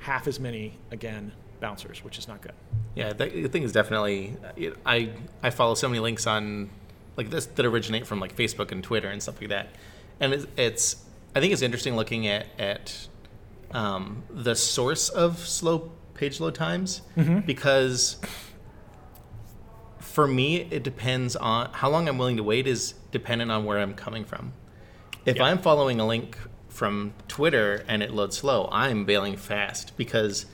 [0.00, 2.52] half as many again bouncers, which is not good.
[2.94, 4.36] Yeah, the, the thing is definitely
[4.84, 5.10] I
[5.42, 6.70] I follow so many links on
[7.16, 9.68] like this that originate from like Facebook and Twitter and stuff like that,
[10.20, 11.03] and it's, it's
[11.34, 13.08] I think it's interesting looking at at
[13.72, 17.02] um, the source of slow page load times
[17.44, 18.16] because
[19.98, 23.78] for me it depends on how long I'm willing to wait is dependent on where
[23.78, 24.52] I'm coming from.
[25.26, 25.44] If Yeah.
[25.44, 26.36] I'm following a link
[26.68, 30.46] from Twitter and it loads slow, I'm bailing fast because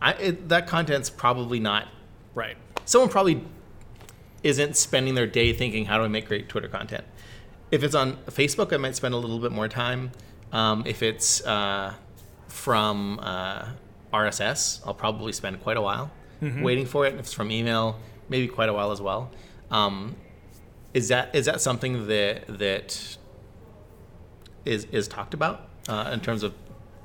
[0.00, 1.88] I, it, that content's probably not.
[2.34, 2.56] Right.
[2.84, 3.44] Someone probably
[4.42, 7.04] isn't spending their day thinking, "How do I make great Twitter content?"
[7.72, 10.12] If it's on Facebook, I might spend a little bit more time.
[10.52, 11.94] Um, if it's uh,
[12.48, 13.64] from uh,
[14.12, 16.10] RSS, I'll probably spend quite a while
[16.62, 17.14] waiting for it.
[17.14, 19.30] If it's from email, maybe quite a while as well.
[19.70, 20.16] Um,
[20.92, 23.16] is that is that something that that
[24.66, 26.52] is is talked about uh, in terms of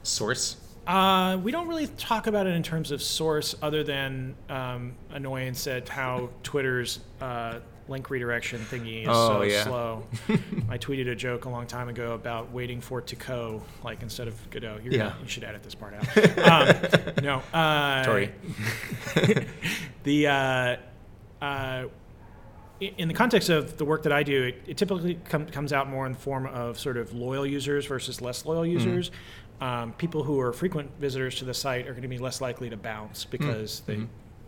[0.03, 0.57] source?
[0.87, 5.67] Uh, we don't really talk about it in terms of source, other than um, annoyance
[5.67, 9.63] at how Twitter's uh, link redirection thingy is Oh, so yeah.
[9.63, 10.03] slow.
[10.69, 14.01] I tweeted a joke a long time ago about waiting for it to co, like
[14.01, 14.79] instead of Godot.
[14.83, 14.99] You're Yeah.
[15.09, 16.07] gonna, you should edit this part out.
[16.39, 17.35] um, no.
[17.57, 18.31] Uh, Sorry.
[20.03, 20.75] the uh,
[21.41, 21.85] uh,
[22.79, 25.89] in the context of the work that I do, it, it typically com- comes out
[25.89, 29.09] more in the form of sort of loyal users versus less loyal users.
[29.59, 32.69] Um, people who are frequent visitors to the site are going to be less likely
[32.69, 34.01] to bounce because they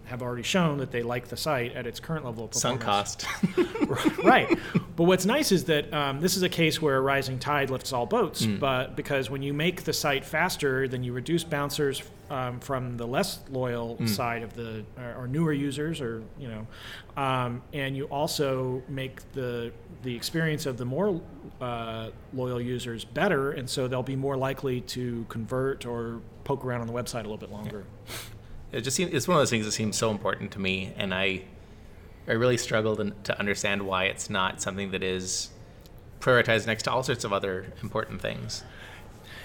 [0.06, 3.16] have already shown that they like the site at its current level of Sunk performance
[3.16, 4.18] cost.
[4.24, 4.58] right.
[4.96, 7.94] But what's nice is that um, this is a case where a rising tide lifts
[7.94, 8.46] all boats.
[8.46, 13.08] But because when you make the site faster, then you reduce bouncers um, from the
[13.08, 16.68] less loyal side of the or, or newer users, or you know,
[17.22, 19.72] um, and you also make the
[20.04, 21.22] the experience of the more
[21.60, 26.82] uh, loyal users better, and so they'll be more likely to convert or poke around
[26.82, 27.86] on the website a little bit longer.
[28.72, 31.12] it just seems it's one of those things that seems so important to me and
[31.14, 31.42] i
[32.28, 35.50] i really struggle to, to understand why it's not something that is
[36.20, 38.64] prioritized next to all sorts of other important things.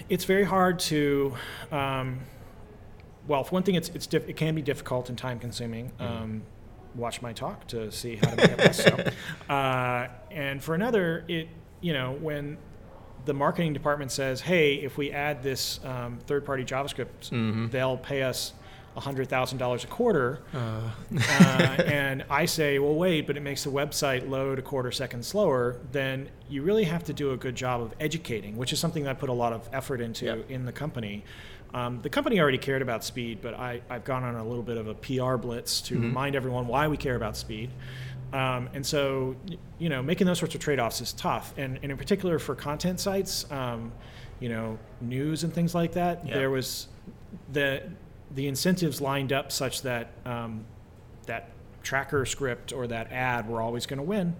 [0.08, 1.34] It's very hard to
[1.72, 2.20] um,
[3.26, 6.42] well for one thing it's, it's diff- it can be difficult and time consuming um,
[6.94, 11.24] watch my talk to see how to make it less so uh, and for another
[11.28, 11.48] it
[11.80, 12.56] you know when
[13.26, 18.52] the marketing department says, "Hey, if we add this um, third-party JavaScript, they'll pay us
[18.96, 20.90] hundred thousand dollars a quarter." Uh,
[21.86, 25.76] and I say, "Well, wait, but it makes the website load a quarter second slower."
[25.92, 29.10] Then you really have to do a good job of educating, which is something that
[29.10, 30.50] I put a lot of effort into Yep.
[30.50, 31.24] in the company.
[31.74, 34.76] Um, the company already cared about speed, but I, I've gone on a little bit
[34.76, 37.70] of a PR blitz to remind everyone why we care about speed.
[38.32, 39.34] Um, and so,
[39.78, 43.00] you know, making those sorts of trade-offs is tough, and, and in particular for content
[43.00, 43.92] sites, um,
[44.38, 46.26] you know, news and things like that.
[46.26, 46.34] Yeah.
[46.34, 46.88] There was
[47.52, 47.82] the
[48.34, 50.64] the incentives lined up such that um,
[51.26, 51.50] that
[51.82, 54.34] tracker script or that ad were always going to win,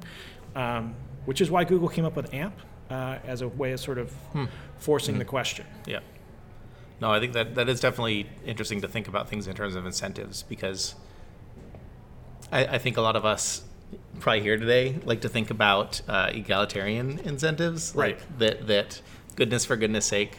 [0.56, 0.94] um,
[1.24, 2.54] which is why Google came up with AMP
[2.90, 4.12] uh, as a way of sort of
[4.78, 5.66] forcing the question.
[5.86, 6.00] Yeah.
[7.00, 9.84] No, I think that that is definitely interesting to think about things in terms of
[9.84, 10.94] incentives because
[12.52, 13.62] I, I think a lot of us
[14.20, 18.16] probably here today like to think about uh, egalitarian incentives, Right.
[18.16, 19.00] like that that
[19.36, 20.36] goodness for goodness sake.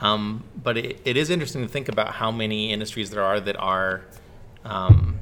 [0.00, 3.56] Um, but it, it is interesting to think about how many industries there are that
[3.56, 4.02] are
[4.64, 5.20] um,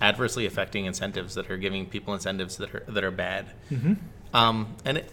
[0.00, 3.46] adversely affecting incentives that are giving people incentives that are that are bad.
[4.34, 5.10] Um, and it,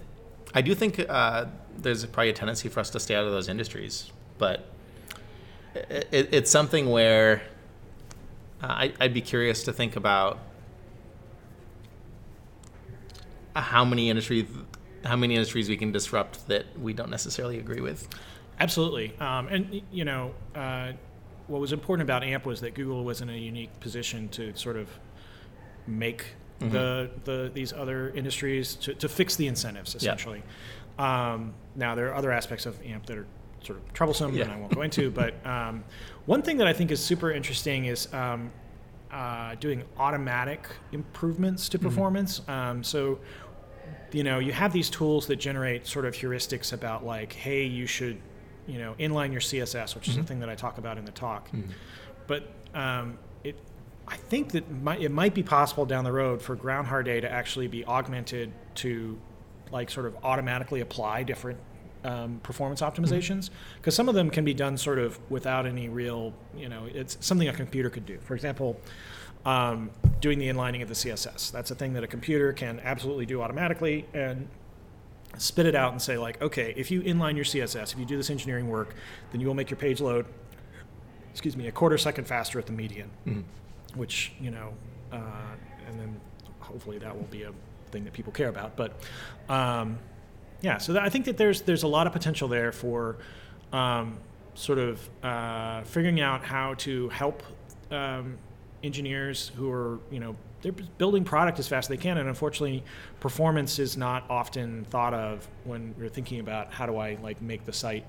[0.53, 1.45] I do think uh,
[1.77, 4.65] there's probably a tendency for us to stay out of those industries, but
[5.89, 7.41] it, it, it's something where
[8.61, 10.39] uh, I, I'd be curious to think about
[13.55, 14.45] how many industries
[15.03, 18.07] how many industries we can disrupt that we don't necessarily agree with.
[18.59, 19.15] Absolutely.
[19.19, 20.93] Um, and, you know, uh,
[21.47, 24.75] what was important about AMP was that Google was in a unique position to sort
[24.75, 24.89] of
[25.85, 26.25] make
[26.59, 30.41] the, the these other industries to, to fix the incentives, essentially.
[30.97, 33.27] Um, now, there are other aspects of AMP that are
[33.67, 35.83] sort of troublesome and I won't go into, but um,
[36.25, 38.51] one thing that I think is super interesting is um,
[39.11, 42.41] uh, doing automatic improvements to performance.
[42.47, 43.19] Um, so,
[44.11, 47.85] you know, you have these tools that generate sort of heuristics about like, hey, you
[47.85, 48.17] should,
[48.65, 51.11] you know, inline your CSS, which is the thing that I talk about in the
[51.11, 51.49] talk.
[52.27, 53.55] But um, it,
[54.07, 54.63] I think that
[54.99, 58.51] it might be possible down the road for Ground Hard Day to actually be augmented
[58.75, 59.17] to,
[59.71, 61.59] like, sort of automatically apply different
[62.03, 66.33] um, performance optimizations because some of them can be done sort of without any real,
[66.55, 68.17] you know, it's something a computer could do.
[68.19, 68.79] For example,
[69.45, 71.51] um, doing the inlining of the CSS.
[71.51, 74.47] That's a thing that a computer can absolutely do automatically and
[75.37, 78.17] spit it out and say like, okay, if you inline your CSS, if you do
[78.17, 78.95] this engineering work,
[79.31, 80.25] then you will make your page load,
[81.31, 83.09] excuse me, a quarter second faster at the median,
[83.95, 84.73] which you know,
[85.11, 85.55] uh,
[85.87, 86.19] and then
[86.59, 87.51] hopefully that will be a
[87.91, 88.75] thing that people care about.
[88.75, 88.99] But
[89.47, 89.99] um,
[90.61, 93.17] yeah, so that, I think that there's there's a lot of potential there for
[93.71, 94.17] um,
[94.55, 97.43] sort of uh, figuring out how to help
[97.91, 98.37] um,
[98.83, 102.83] engineers who are you know they're building product as fast as they can, and unfortunately,
[103.19, 107.65] performance is not often thought of when you're thinking about how do I like make
[107.65, 108.05] the site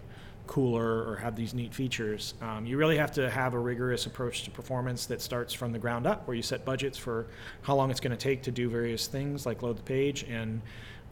[0.46, 2.32] cooler or have these neat features.
[2.40, 5.78] Um, you really have to have a rigorous approach to performance that starts from the
[5.78, 7.26] ground up, where you set budgets for
[7.61, 10.62] how long it's going to take to do various things like load the page and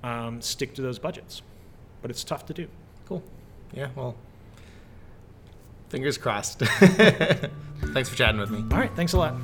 [0.03, 1.43] um, stick to those budgets.
[2.03, 2.69] But it's tough to do.
[3.07, 3.23] Cool.
[3.73, 4.17] Yeah, well,
[5.89, 6.61] fingers crossed.
[6.61, 8.65] Thanks for chatting with me.
[8.71, 9.35] All right, thanks a lot.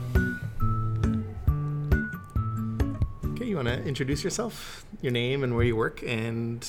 [3.32, 6.68] Okay, you want to introduce yourself, your name, and where you work, and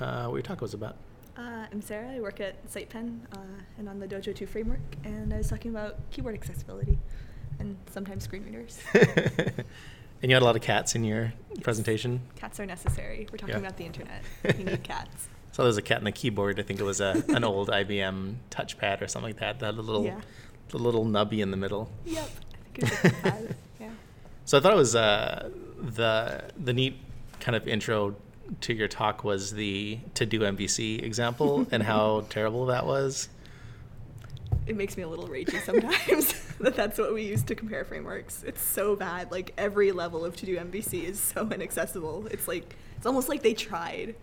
[0.00, 0.96] uh, what your talk was about?
[1.36, 2.12] Uh, I'm Sarah.
[2.12, 3.38] I work at SitePen uh,
[3.78, 6.98] and on the Dojo 2 framework, and I was talking about keyboard accessibility
[7.58, 8.78] and sometimes screen readers.
[10.22, 12.20] and you had a lot of cats in your presentation.
[12.36, 13.26] cats are necessary.
[13.30, 13.60] We're talking Yeah.
[13.60, 14.22] about the internet.
[14.58, 15.28] You need cats.
[15.52, 16.58] So there's a cat and the keyboard.
[16.58, 19.60] I think it was a, an old IBM touchpad or something like that.
[19.60, 20.20] That had a little, Yeah.
[20.70, 21.90] the little nubby in the middle.
[22.06, 22.28] Yep.
[22.28, 23.54] I think it was a.
[23.80, 23.90] Yeah.
[24.46, 25.50] So I thought it was uh,
[25.80, 26.96] the the neat
[27.40, 28.16] kind of intro
[28.62, 33.28] to your talk was the TodoMVC example and how terrible that was.
[34.66, 38.42] It makes me a little ragey sometimes that that's what we use to compare frameworks.
[38.44, 39.30] It's so bad.
[39.30, 42.26] Like every level of TodoMVC is so inaccessible.
[42.30, 44.14] It's like it's almost like they tried,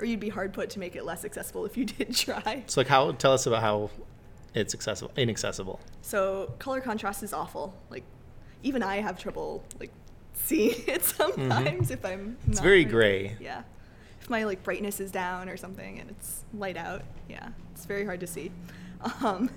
[0.00, 2.64] or you'd be hard put to make it less accessible if you did try.
[2.66, 3.90] So like how tell us about how
[4.54, 5.80] it's accessible inaccessible.
[6.02, 7.74] So color contrast is awful.
[7.90, 8.04] Like
[8.62, 9.90] even I have trouble like
[10.34, 12.36] seeing it sometimes if I'm.
[12.40, 12.50] Mm-hmm.
[12.52, 13.36] It's very very- gray.
[13.40, 13.62] Yeah.
[14.20, 18.04] If my like brightness is down or something and it's light out, yeah, it's very
[18.04, 18.50] hard to see.
[19.22, 19.48] Um,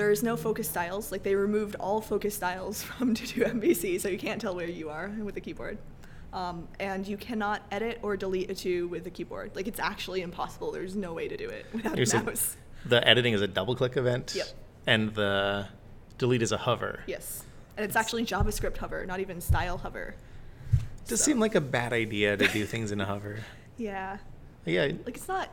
[0.00, 1.12] there's no focus styles.
[1.12, 5.10] Like they removed all focus styles from TodoMVC, so you can't tell where you are
[5.22, 5.76] with the keyboard.
[6.32, 9.54] Um, and you cannot edit or delete a two with the keyboard.
[9.54, 10.72] Like it's actually impossible.
[10.72, 12.56] There's no way to do it without You a said mouse.
[12.86, 14.32] The editing is a double click event.
[14.34, 14.46] Yep.
[14.86, 15.68] And the
[16.16, 17.00] delete is a hover.
[17.06, 17.44] Yes.
[17.76, 20.14] And it's actually JavaScript hover, not even style hover.
[21.06, 23.40] Does So- seem like a bad idea to do things in a hover.
[23.76, 24.18] Yeah.
[24.66, 25.48] Yeah, Like it's not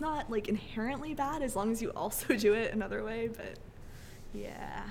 [0.00, 3.58] it's not like inherently bad as long as you also do it another way, but
[4.32, 4.84] yeah.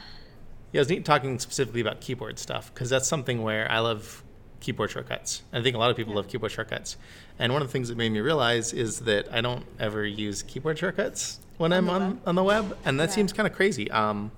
[0.72, 4.24] Yeah, it was neat talking specifically about keyboard stuff because that's something where I love
[4.60, 5.42] keyboard shortcuts.
[5.52, 6.18] I think a lot of people Yeah.
[6.18, 6.96] love keyboard shortcuts.
[7.40, 10.44] And one of the things that made me realize is that I don't ever use
[10.44, 12.22] keyboard shortcuts when On I'm on, web?
[12.28, 12.78] on the web.
[12.86, 13.16] And that Yeah.
[13.16, 13.90] seems kind of crazy.
[13.90, 14.32] Um,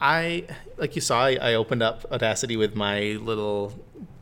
[0.00, 3.72] I, like you saw, I, I opened up Audacity with my little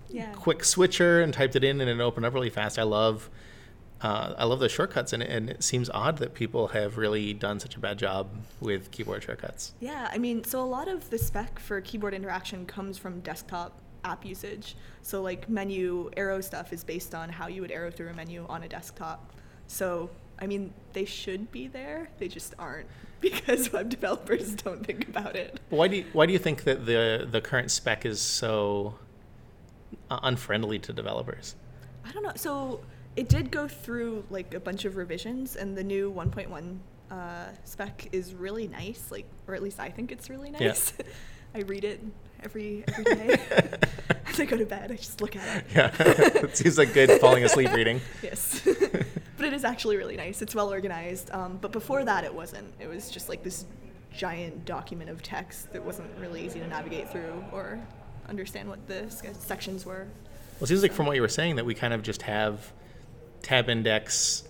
[0.08, 0.32] Yeah.
[0.32, 2.78] quick switcher and typed it in and it opened up really fast.
[2.78, 3.28] I love
[4.03, 7.34] uh, I love the shortcuts and it, and it seems odd that people have really
[7.34, 8.28] done such a bad job
[8.61, 9.74] with keyboard shortcuts.
[9.80, 13.78] Yeah, I mean, so a lot of the spec for keyboard interaction comes from desktop
[14.05, 14.76] app usage.
[15.03, 18.46] So like menu arrow stuff is based on how you would arrow through a menu
[18.48, 19.32] on a desktop.
[19.66, 22.09] So I mean, they should be there.
[22.18, 22.88] They just aren't
[23.20, 25.61] because web developers don't think about it.
[25.68, 28.94] Why do you, why do you think that the the current spec is so
[30.11, 31.55] uh, unfriendly to developers?
[32.07, 32.32] I don't know.
[32.36, 32.80] So
[33.20, 36.78] it did go through like a bunch of revisions, and the new 1.1
[37.10, 39.10] uh, spec is really nice.
[39.10, 40.68] Like, or at least I think it's really Yeah.
[40.68, 40.92] nice.
[41.54, 42.00] I read it
[42.42, 43.36] every every day.
[44.26, 45.64] As I go to bed, I just look at it.
[45.74, 45.90] Yeah,
[46.44, 48.00] it seems like good falling asleep reading.
[48.22, 48.62] yes,
[49.36, 50.40] but it is actually really nice.
[50.40, 51.30] It's well organized.
[51.32, 52.72] Um, but before that, it wasn't.
[52.78, 53.66] It was just like this
[54.16, 57.80] giant document of text that wasn't really easy to navigate through or
[58.28, 60.06] understand what the sections were.
[60.58, 62.72] Well, it seems like from what you were saying that we kind of just have
[63.43, 64.45] tab index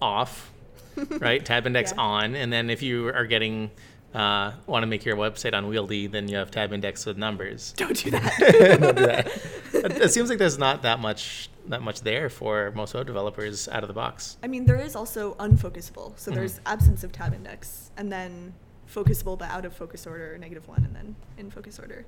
[0.00, 0.50] off,
[1.20, 1.44] right?
[1.44, 2.02] tab index Yeah.
[2.02, 3.70] on, and then if you are getting
[4.14, 7.74] uh, want to make your website unwieldy, then you have tab index with numbers.
[7.76, 8.78] Don't do that.
[8.80, 9.42] Don't do that.
[10.02, 13.82] It, seems like there's not that much that much there for most web developers out
[13.82, 14.38] of the box.
[14.42, 16.18] I mean, there is also unfocusable.
[16.18, 16.34] So Mhm.
[16.36, 18.54] there's absence of tab index, and then
[18.90, 22.06] focusable but out of focus order, negative one, and then in focus order.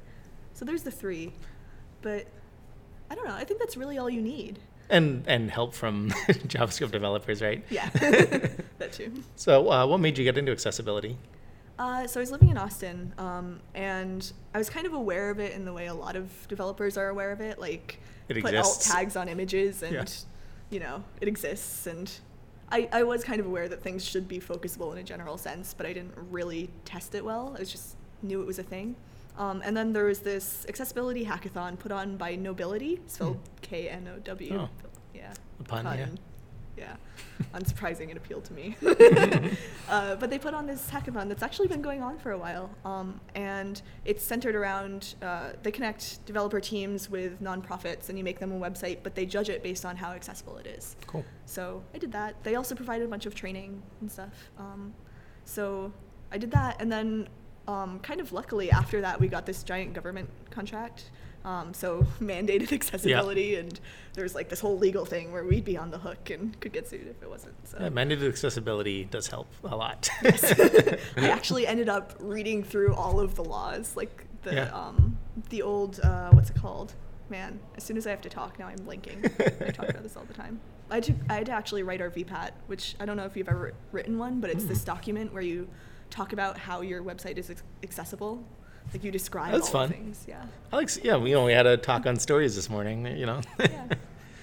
[0.54, 1.34] So there's the three.
[2.00, 2.26] But
[3.10, 3.34] I don't know.
[3.34, 4.60] I think that's really all you need.
[4.90, 7.62] And and help from JavaScript developers, right?
[7.68, 7.88] Yeah,
[8.78, 9.22] that too.
[9.36, 11.16] So, uh, what made you get into accessibility?
[11.78, 15.38] Uh, so I was living in Austin, um, and I was kind of aware of
[15.38, 18.54] it in the way a lot of developers are aware of it, like It put
[18.54, 20.04] alt tags on images, and Yeah.
[20.70, 21.86] you know it exists.
[21.86, 22.10] And
[22.70, 25.72] I, I was kind of aware that things should be focusable in a general sense,
[25.72, 27.54] but I didn't really test it well.
[27.56, 28.96] I was just knew it was a thing.
[29.38, 34.08] Um, and then there was this accessibility hackathon put on by Knowbility, spelled K N
[34.14, 34.50] O W.
[34.50, 34.58] Hmm.
[34.58, 34.68] Oh.
[35.14, 35.32] Yeah.
[35.60, 36.06] A pun, yeah.
[36.76, 36.96] Yeah.
[37.54, 38.76] Unsurprising, it appealed to me.
[39.88, 42.70] uh, but they put on this hackathon that's actually been going on for a while.
[42.84, 48.38] Um, and it's centered around, uh, they connect developer teams with nonprofits and you make
[48.38, 50.96] them a website, but they judge it based on how accessible it is.
[51.06, 51.24] Cool.
[51.46, 52.42] So I did that.
[52.44, 54.50] They also provided a bunch of training and stuff.
[54.58, 54.94] Um,
[55.44, 55.92] so
[56.30, 57.28] I did that, and then
[57.68, 61.10] um, kind of luckily after that, we got this giant government contract.
[61.44, 63.78] Um, so mandated accessibility, and
[64.14, 66.72] there was like this whole legal thing where we'd be on the hook and could
[66.72, 67.54] get sued if it wasn't.
[67.68, 70.08] So Yeah, mandated accessibility does help a lot.
[70.24, 74.70] I actually ended up reading through all of the laws, like the Yeah.
[74.74, 75.16] um,
[75.50, 76.94] the old uh, what's it called?
[77.30, 79.22] Man, as soon as I have to talk, now I'm blinking.
[79.38, 80.58] I talk about this all the time.
[80.90, 83.36] I had, to, I had to actually write our VPAT, which I don't know if
[83.36, 85.68] you've ever written one, but it's this document where you
[86.10, 87.50] talk about how your website is
[87.82, 88.44] accessible.
[88.92, 89.90] Like you describe That's all fun.
[89.90, 90.24] things.
[90.26, 90.42] Yeah.
[90.72, 93.40] Alex, yeah, we, you know, we had a talk on stories this morning, you know.
[93.60, 93.86] Yeah.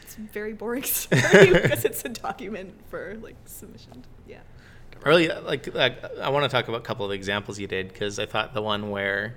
[0.04, 4.04] It's very boring story because it's a document for like submission.
[4.28, 4.38] Yeah.
[5.04, 7.88] Early, uh, like, like I want to talk about a couple of examples you did
[7.92, 9.36] because I thought the one where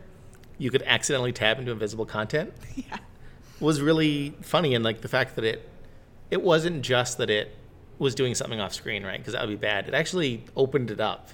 [0.59, 2.99] you could accidentally tab into invisible content Yeah.
[3.61, 5.67] was really funny, and like the fact that it
[6.31, 7.57] it wasn't just that it
[7.99, 9.19] was doing something off screen, right?
[9.19, 9.89] Because that would be bad.
[9.89, 11.31] It actually opened it up.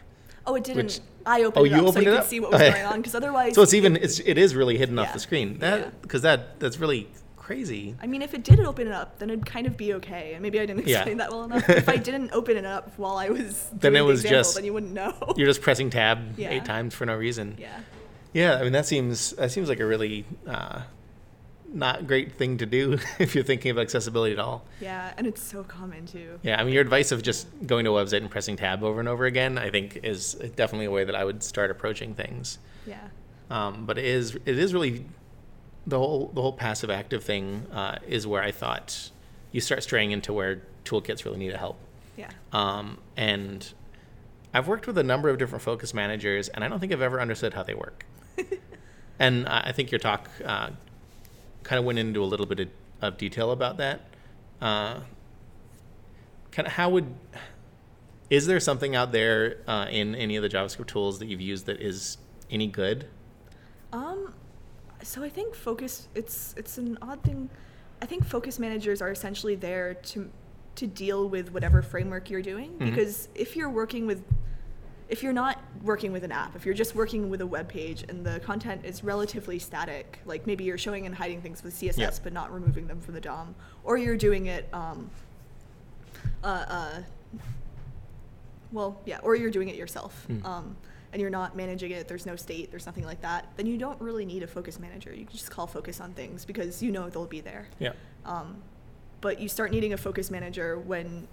[0.47, 0.87] Oh, it didn't.
[0.87, 2.27] Which- I opened Oh, it you up so opened you it could up?
[2.27, 2.71] see what was Okay.
[2.73, 2.97] going on.
[3.01, 5.53] Because otherwise, So it's even it's it is really hidden off the screen.
[5.53, 5.59] Yeah.
[5.79, 7.95] That because that that's really crazy.
[8.03, 10.33] I mean, if it did open it up, then it'd kind of be okay.
[10.35, 10.99] And maybe I didn't Yeah.
[10.99, 11.67] explain that well enough.
[11.71, 14.55] if I didn't open it up while I was Then it the was example, just-
[14.57, 15.15] then you wouldn't know.
[15.37, 16.51] You're just pressing tab Yeah.
[16.51, 17.57] eight times for no reason.
[17.59, 17.81] yeah.
[18.35, 20.81] Yeah, I mean that seems that seems like a really uh,
[21.75, 24.65] not great thing to do if you're thinking of accessibility at all.
[24.81, 26.39] Yeah, and it's so common too.
[26.43, 29.01] Yeah, I mean your advice of just going to a website and pressing tab over
[29.01, 32.59] and over again, I think is definitely a way that I would start approaching things.
[32.87, 33.01] Yeah.
[33.51, 35.05] Um, but it is it is really
[35.87, 39.11] the whole the whole passive active thing uh, is where I thought
[39.53, 41.79] you start straying into where toolkits really need to help.
[42.17, 42.31] Yeah.
[42.53, 43.73] Um, and
[44.53, 47.21] I've worked with a number of different focus managers, and I don't think I've ever
[47.21, 48.07] understood how they work.
[49.19, 50.71] and I I think your talk uh,
[51.65, 52.69] kind of went into a little bit of,
[53.03, 54.03] of detail about that.
[54.61, 55.01] Uh,
[56.53, 57.13] kind of how would
[58.31, 61.67] is there something out there uh, in any of the JavaScript tools that you've used
[61.67, 62.17] that is
[62.51, 63.07] any good?
[63.93, 64.33] Um,
[65.03, 66.09] so I think focus.
[66.15, 67.51] It's it's an odd thing.
[68.01, 70.31] I think focus managers are essentially there to
[70.77, 72.91] to deal with whatever framework you're doing Mm-hmm.
[72.91, 74.25] because if you're working with
[75.09, 78.05] if you're not working with an app, if you're just working with a web page
[78.09, 81.99] and the content is relatively static, like maybe you're showing and hiding things with CSS
[81.99, 82.11] Yeah.
[82.23, 85.11] but not removing them from the DOM, or you're doing it, um,
[86.43, 87.03] uh, uh,
[88.73, 90.45] well, yeah, or you're doing it yourself, Mm.
[90.45, 90.77] um,
[91.13, 94.01] and you're not managing it, there's no state, there's nothing like that, then you don't
[94.01, 95.15] really need a focus manager.
[95.15, 97.69] You can just call focus on things because you know they'll be there.
[97.79, 97.93] Yeah.
[98.25, 98.57] Um,
[99.21, 101.29] but you start needing a focus manager when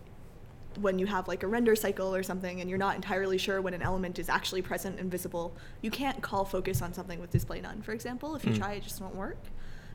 [0.79, 3.73] when you have like a render cycle or something and you're not entirely sure when
[3.73, 5.55] an element is actually present and visible.
[5.81, 8.35] You can't call focus on something with display none, for example.
[8.35, 8.57] If you Mm.
[8.57, 9.37] try, it just won't work.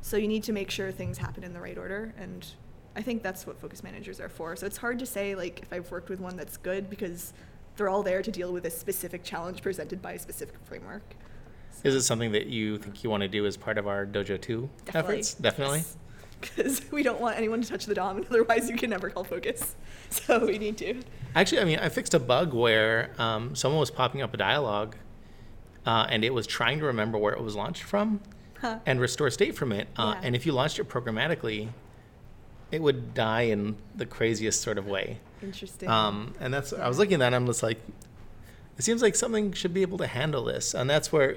[0.02, 2.46] So you need to make sure things happen in the right order and
[2.94, 4.56] I think that's what focus managers are for.
[4.56, 7.32] So it's hard to say like if I've worked with one that's good because
[7.76, 11.02] they're all there to deal with a specific challenge presented by a specific framework.
[11.84, 14.40] Is it something that you think you want to do as part of our Dojo
[14.40, 15.34] 2 efforts?
[15.34, 15.84] Definitely.
[16.40, 19.24] Because we don't want anyone to touch the DOM, and otherwise you can never call
[19.24, 19.74] focus.
[20.08, 21.02] So we need to.
[21.34, 24.94] Actually, I mean, I fixed a bug where um, someone was popping up a dialogue
[25.84, 28.20] uh, and it was trying to remember where it was launched from
[28.60, 28.78] Huh.
[28.86, 29.88] and restore state from it.
[29.96, 30.20] Uh, Yeah.
[30.28, 31.70] And if you launched it programmatically,
[32.70, 35.18] it would die in the craziest sort of way.
[35.42, 35.88] Interesting.
[35.90, 37.80] Um, and that's, I was looking at that and I'm just like,
[38.78, 40.72] it seems like something should be able to handle this.
[40.72, 41.36] And that's where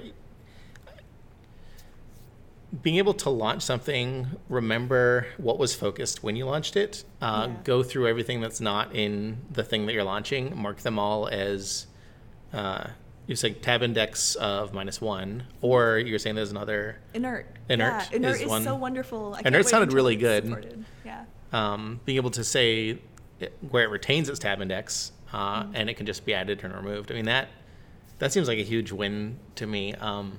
[2.82, 7.56] being able to launch something, remember what was focused when you launched it, uh, Yeah.
[7.64, 11.86] go through everything that's not in the thing that you're launching, mark them all as
[12.52, 12.88] uh,
[13.26, 16.98] you're saying tab index of minus one, or you're saying there's another.
[17.14, 17.46] Inert.
[17.68, 19.36] Inert Yeah, Inert is is, one- so wonderful.
[19.36, 20.44] I Inert sounded really good.
[20.44, 20.84] supported.
[21.04, 21.24] Yeah.
[21.52, 22.98] Um, being able to say
[23.40, 25.72] it, where it retains its tab index, uh, Mm-hmm.
[25.76, 27.10] and it can just be added and removed.
[27.12, 27.48] I mean that
[28.18, 29.94] that seems like a huge win to me.
[29.94, 30.38] Um,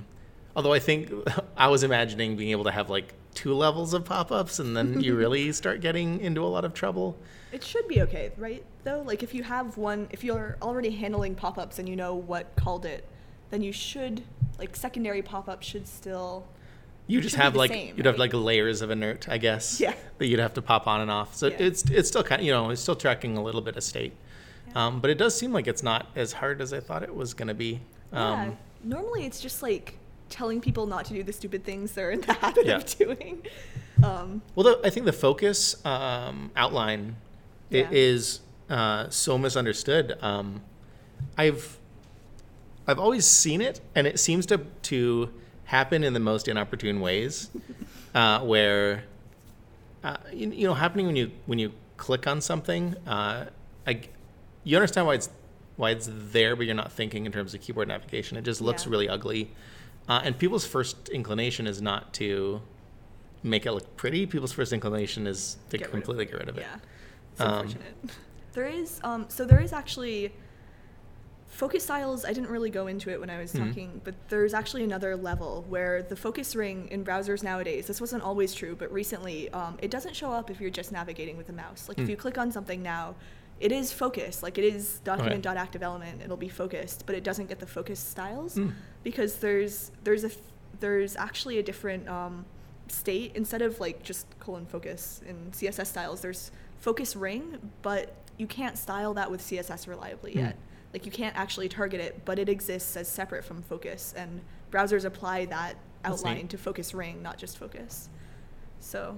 [0.55, 1.11] although I think
[1.57, 5.15] I was imagining being able to have like two levels of pop-ups, and then you
[5.23, 7.17] really start getting into a lot of trouble.
[7.51, 8.63] It should be okay, right?
[8.83, 12.55] Though, like if you have one, if you're already handling pop-ups and you know what
[12.55, 13.05] called it,
[13.49, 14.23] then you should
[14.59, 16.47] like secondary pop-ups should still.
[17.07, 19.81] You just have like same, you'd have like layers of inert, I guess.
[19.81, 19.93] Yeah.
[20.17, 21.35] That you'd have to pop on and off.
[21.35, 21.57] So Yeah.
[21.59, 24.13] it's it's still kind of you know it's still tracking a little bit of state,
[24.67, 24.85] Yeah.
[24.87, 27.33] um, but it does seem like it's not as hard as I thought it was
[27.33, 27.81] going to be.
[28.13, 28.31] yeah.
[28.43, 29.97] Um, Normally, it's just like
[30.31, 32.77] telling people not to do the stupid things they're in the habit Yeah.
[32.77, 33.45] of doing.
[34.03, 37.17] Um, Well, the, I think the focus um, outline
[37.69, 37.87] Yeah.
[37.91, 40.17] is uh, so misunderstood.
[40.21, 40.61] Um,
[41.37, 41.77] I've
[42.87, 45.29] I've always seen it, and it seems to to
[45.65, 47.49] happen in the most inopportune ways,
[48.15, 49.03] uh, where
[50.03, 52.95] uh, you, you know happening when you when you click on something.
[53.05, 53.45] Uh,
[53.85, 54.01] I,
[54.63, 55.29] you understand why it's
[55.77, 58.35] why it's there, but you're not thinking in terms of keyboard navigation.
[58.37, 58.91] It just looks Yeah.
[58.91, 59.51] really ugly,
[60.09, 62.61] uh, and people's first inclination is not to
[63.43, 64.25] make it look pretty.
[64.25, 66.61] People's first inclination is to Get completely get rid of it.
[66.61, 66.75] Yeah,
[67.33, 67.95] it's Um, unfortunate.
[68.53, 70.33] There is um, so there is actually
[71.47, 72.25] focus styles.
[72.25, 73.67] I didn't really go into it when I was Mhm.
[73.67, 77.87] talking, but there's actually another level where the focus ring in browsers nowadays.
[77.87, 81.37] This wasn't always true, but recently um, it doesn't show up if you're just navigating
[81.37, 81.87] with the mouse.
[81.87, 82.09] Like if Hmm.
[82.11, 83.15] you click on something now.
[83.61, 86.21] It is focused, like it is document.active element.
[86.23, 88.69] It'll be focused, but it doesn't get the focus styles Hmm.
[89.03, 90.31] Because there's there's a
[90.79, 92.45] there's actually a different um,
[92.87, 98.47] state instead of like just colon focus in css styles there's focus ring but you
[98.47, 100.39] can't style that with css reliably Hmm.
[100.39, 100.55] yet
[100.93, 104.41] like you can't actually target it but it exists as separate from focus and
[104.71, 106.49] browsers apply that That's outline neat.
[106.49, 108.09] to focus ring not just focus
[108.79, 109.17] so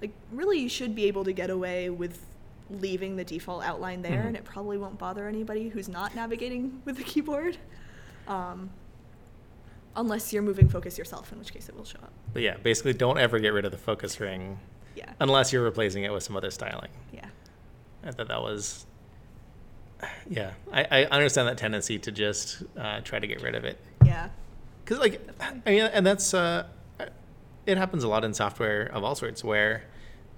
[0.00, 2.24] like really you should be able to get away with
[2.70, 4.26] leaving the default outline there Mhm.
[4.28, 7.56] and it probably won't bother anybody who's not navigating with the keyboard
[8.26, 8.70] um,
[9.96, 12.92] unless you're moving focus yourself in which case it will show up But yeah, basically,
[12.94, 14.58] don't ever get rid of the focus ring
[14.96, 16.90] yeah unless you're replacing it with some other styling.
[17.12, 17.26] yeah
[18.04, 18.86] I thought that was,
[20.28, 23.78] yeah, I, I understand that tendency to just uh, try to get rid of it.
[24.04, 24.30] yeah
[24.84, 25.62] Because, like, Definitely.
[25.66, 26.66] I mean, and that's, uh,
[27.66, 29.84] it happens a lot in software of all sorts where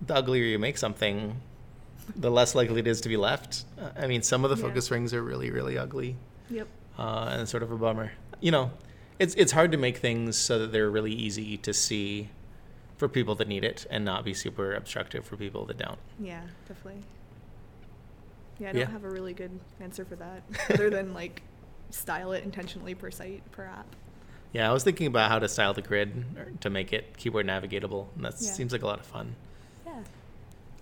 [0.05, 1.37] the uglier you make something,
[2.17, 3.65] the less likely it is to be left.
[3.81, 4.69] Uh, I mean, some of the Yeah.
[4.69, 6.17] focus rings are really, really ugly.
[6.51, 6.67] yep
[6.99, 8.13] uh, and sort of a bummer.
[8.41, 8.71] You know,
[9.23, 12.29] it's it's hard to make things so that they're really easy to see
[12.99, 15.99] for people that need it, and not be super obstructive for people that don't.
[16.21, 17.01] yeah definitely
[18.59, 18.91] yeah i don't Yeah.
[18.91, 21.43] have a really good answer for that other than like
[21.91, 23.87] style it intentionally per site per app
[24.53, 26.11] Yeah, I was thinking about how to style the grid
[26.61, 28.51] to make it keyboard navigatable, and that Yeah.
[28.53, 29.35] seems like a lot of fun.
[29.87, 30.03] yeah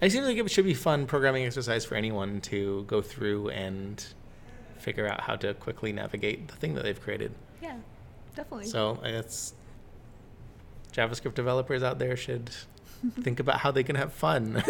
[0.01, 4.05] It seems like it should be fun programming exercise for anyone to go through and
[4.79, 7.33] figure out how to quickly navigate the thing that they've created.
[7.63, 7.77] yeah
[8.37, 9.55] definitely So it's
[10.93, 12.51] JavaScript developers out there should
[13.21, 14.63] think about how they can have fun.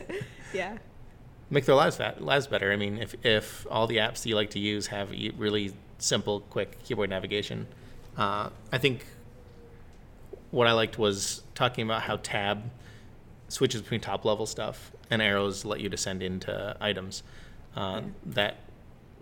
[0.52, 0.78] yeah
[1.50, 2.72] make their lives fat, lives better.
[2.72, 5.72] I mean, if if all the apps that you like to use have e- really
[5.98, 7.66] simple, quick keyboard navigation,
[8.16, 9.06] uh, I think
[10.50, 12.70] what I liked was talking about how tab
[13.48, 17.22] switches between top level stuff and arrows let you descend into items.
[17.76, 18.56] Uh, That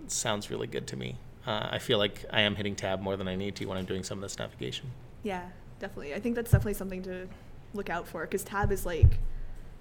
[0.07, 1.17] sounds really good to me.
[1.47, 3.85] Uh, I feel like I am hitting tab more than I need to when I'm
[3.85, 4.87] doing some of this navigation.
[5.23, 5.43] Yeah,
[5.81, 6.15] definitely.
[6.15, 7.29] I think that's definitely something to
[7.75, 9.19] look out for because tab is like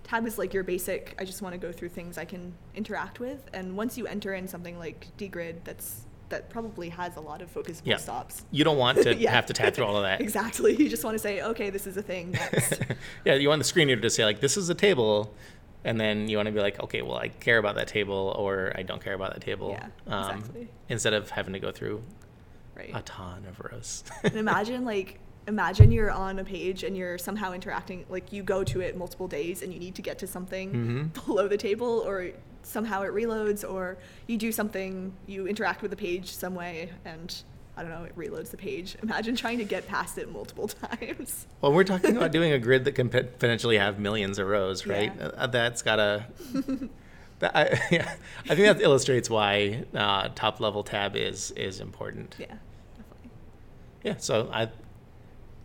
[0.03, 3.19] tab is like your basic I just want to go through things I can interact
[3.19, 7.41] with and once you enter in something like dgrid that's that probably has a lot
[7.41, 7.97] of focusable Yeah.
[7.97, 8.45] stops.
[8.51, 9.31] You don't want to Yeah.
[9.31, 10.21] have to tab through all of that.
[10.31, 10.73] Exactly.
[10.77, 12.37] You just want to say, okay, this is a thing.
[13.25, 15.33] Yeah, you want the screen reader to say like this is a table,
[15.83, 18.71] and then you want to be like, okay, well I care about that table or
[18.75, 19.71] I don't care about that table.
[19.71, 19.87] Yeah,
[20.29, 20.67] exactly.
[20.89, 22.03] Instead of having to go through
[22.75, 22.91] right.
[22.93, 24.03] a ton of rows.
[24.23, 28.63] and imagine like imagine you're on a page and you're somehow interacting like you go
[28.63, 30.71] to it multiple days and you need to get to something
[31.13, 31.25] Mhm.
[31.25, 32.29] below the table or
[32.63, 37.43] somehow it reloads or you do something you interact with the page some way and
[37.81, 38.95] I don't know, it reloads the page.
[39.01, 40.67] Imagine trying to get past it multiple
[40.99, 41.47] times.
[41.61, 45.11] well, we're talking about doing a grid that can potentially have millions of rows, right?
[45.17, 45.25] Yeah.
[45.29, 46.25] Uh, that's gotta.
[47.39, 48.13] that, I, yeah,
[48.47, 52.35] I think that illustrates why uh, top level tab is is important.
[52.37, 52.45] Yeah,
[52.97, 53.29] definitely.
[54.03, 54.69] yeah so i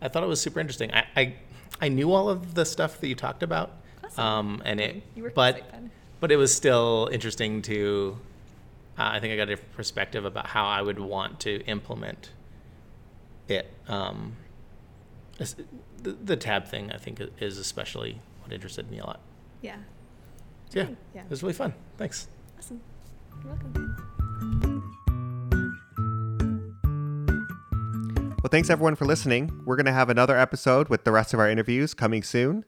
[0.01, 1.33] i thought it was super interesting i i,
[1.81, 4.23] I knew all of the stuff that you talked about Awesome.
[4.23, 5.03] um and it
[5.35, 5.61] but
[6.19, 8.17] but it was still interesting to
[8.97, 12.31] uh, i think i got a different perspective about how i would want to implement
[13.47, 14.35] it um
[15.37, 19.19] the, the tab thing i think is especially what interested me a lot
[19.61, 19.77] Yeah.
[20.69, 21.21] so yeah, Yeah.
[21.21, 22.27] it was really fun thanks
[22.57, 22.81] Awesome.
[23.43, 24.83] You're welcome.
[28.43, 29.51] Well, thanks everyone for listening.
[29.65, 32.65] We're going to have another episode with the rest of our interviews coming soon.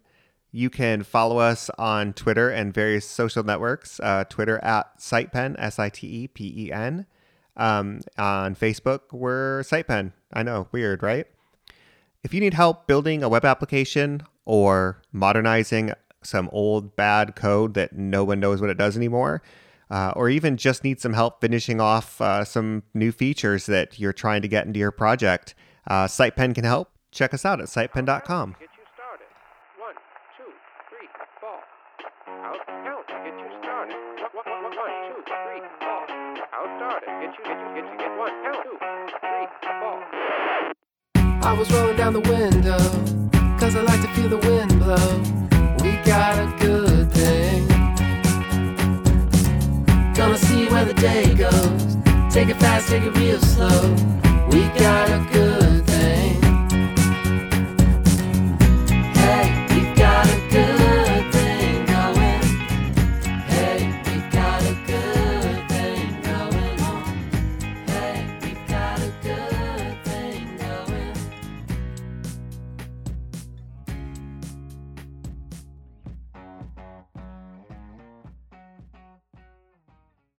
[0.51, 3.99] You can follow us on Twitter and various social networks.
[3.99, 7.05] Uh, Twitter at SitePen, S I T E P E N.
[7.55, 10.13] Um, on Facebook, we're SitePen.
[10.33, 11.27] I know, weird, right?
[12.23, 15.93] If you need help building a web application or modernizing
[16.23, 19.41] some old bad code that no one knows what it does anymore,
[19.91, 24.13] uh, or even just need some help finishing off uh, some new features that you're
[24.13, 25.55] trying to get into your project,
[25.87, 26.89] uh, SitePen can help.
[27.11, 28.55] Check us out at sitepen.com.
[41.49, 42.77] I was rolling down the window,
[43.59, 45.17] cause I like to feel the wind blow.
[45.81, 47.67] We got a good thing.
[50.13, 51.97] Gonna see where the day goes.
[52.31, 53.81] Take it fast, take it real slow.
[54.51, 55.58] We got a good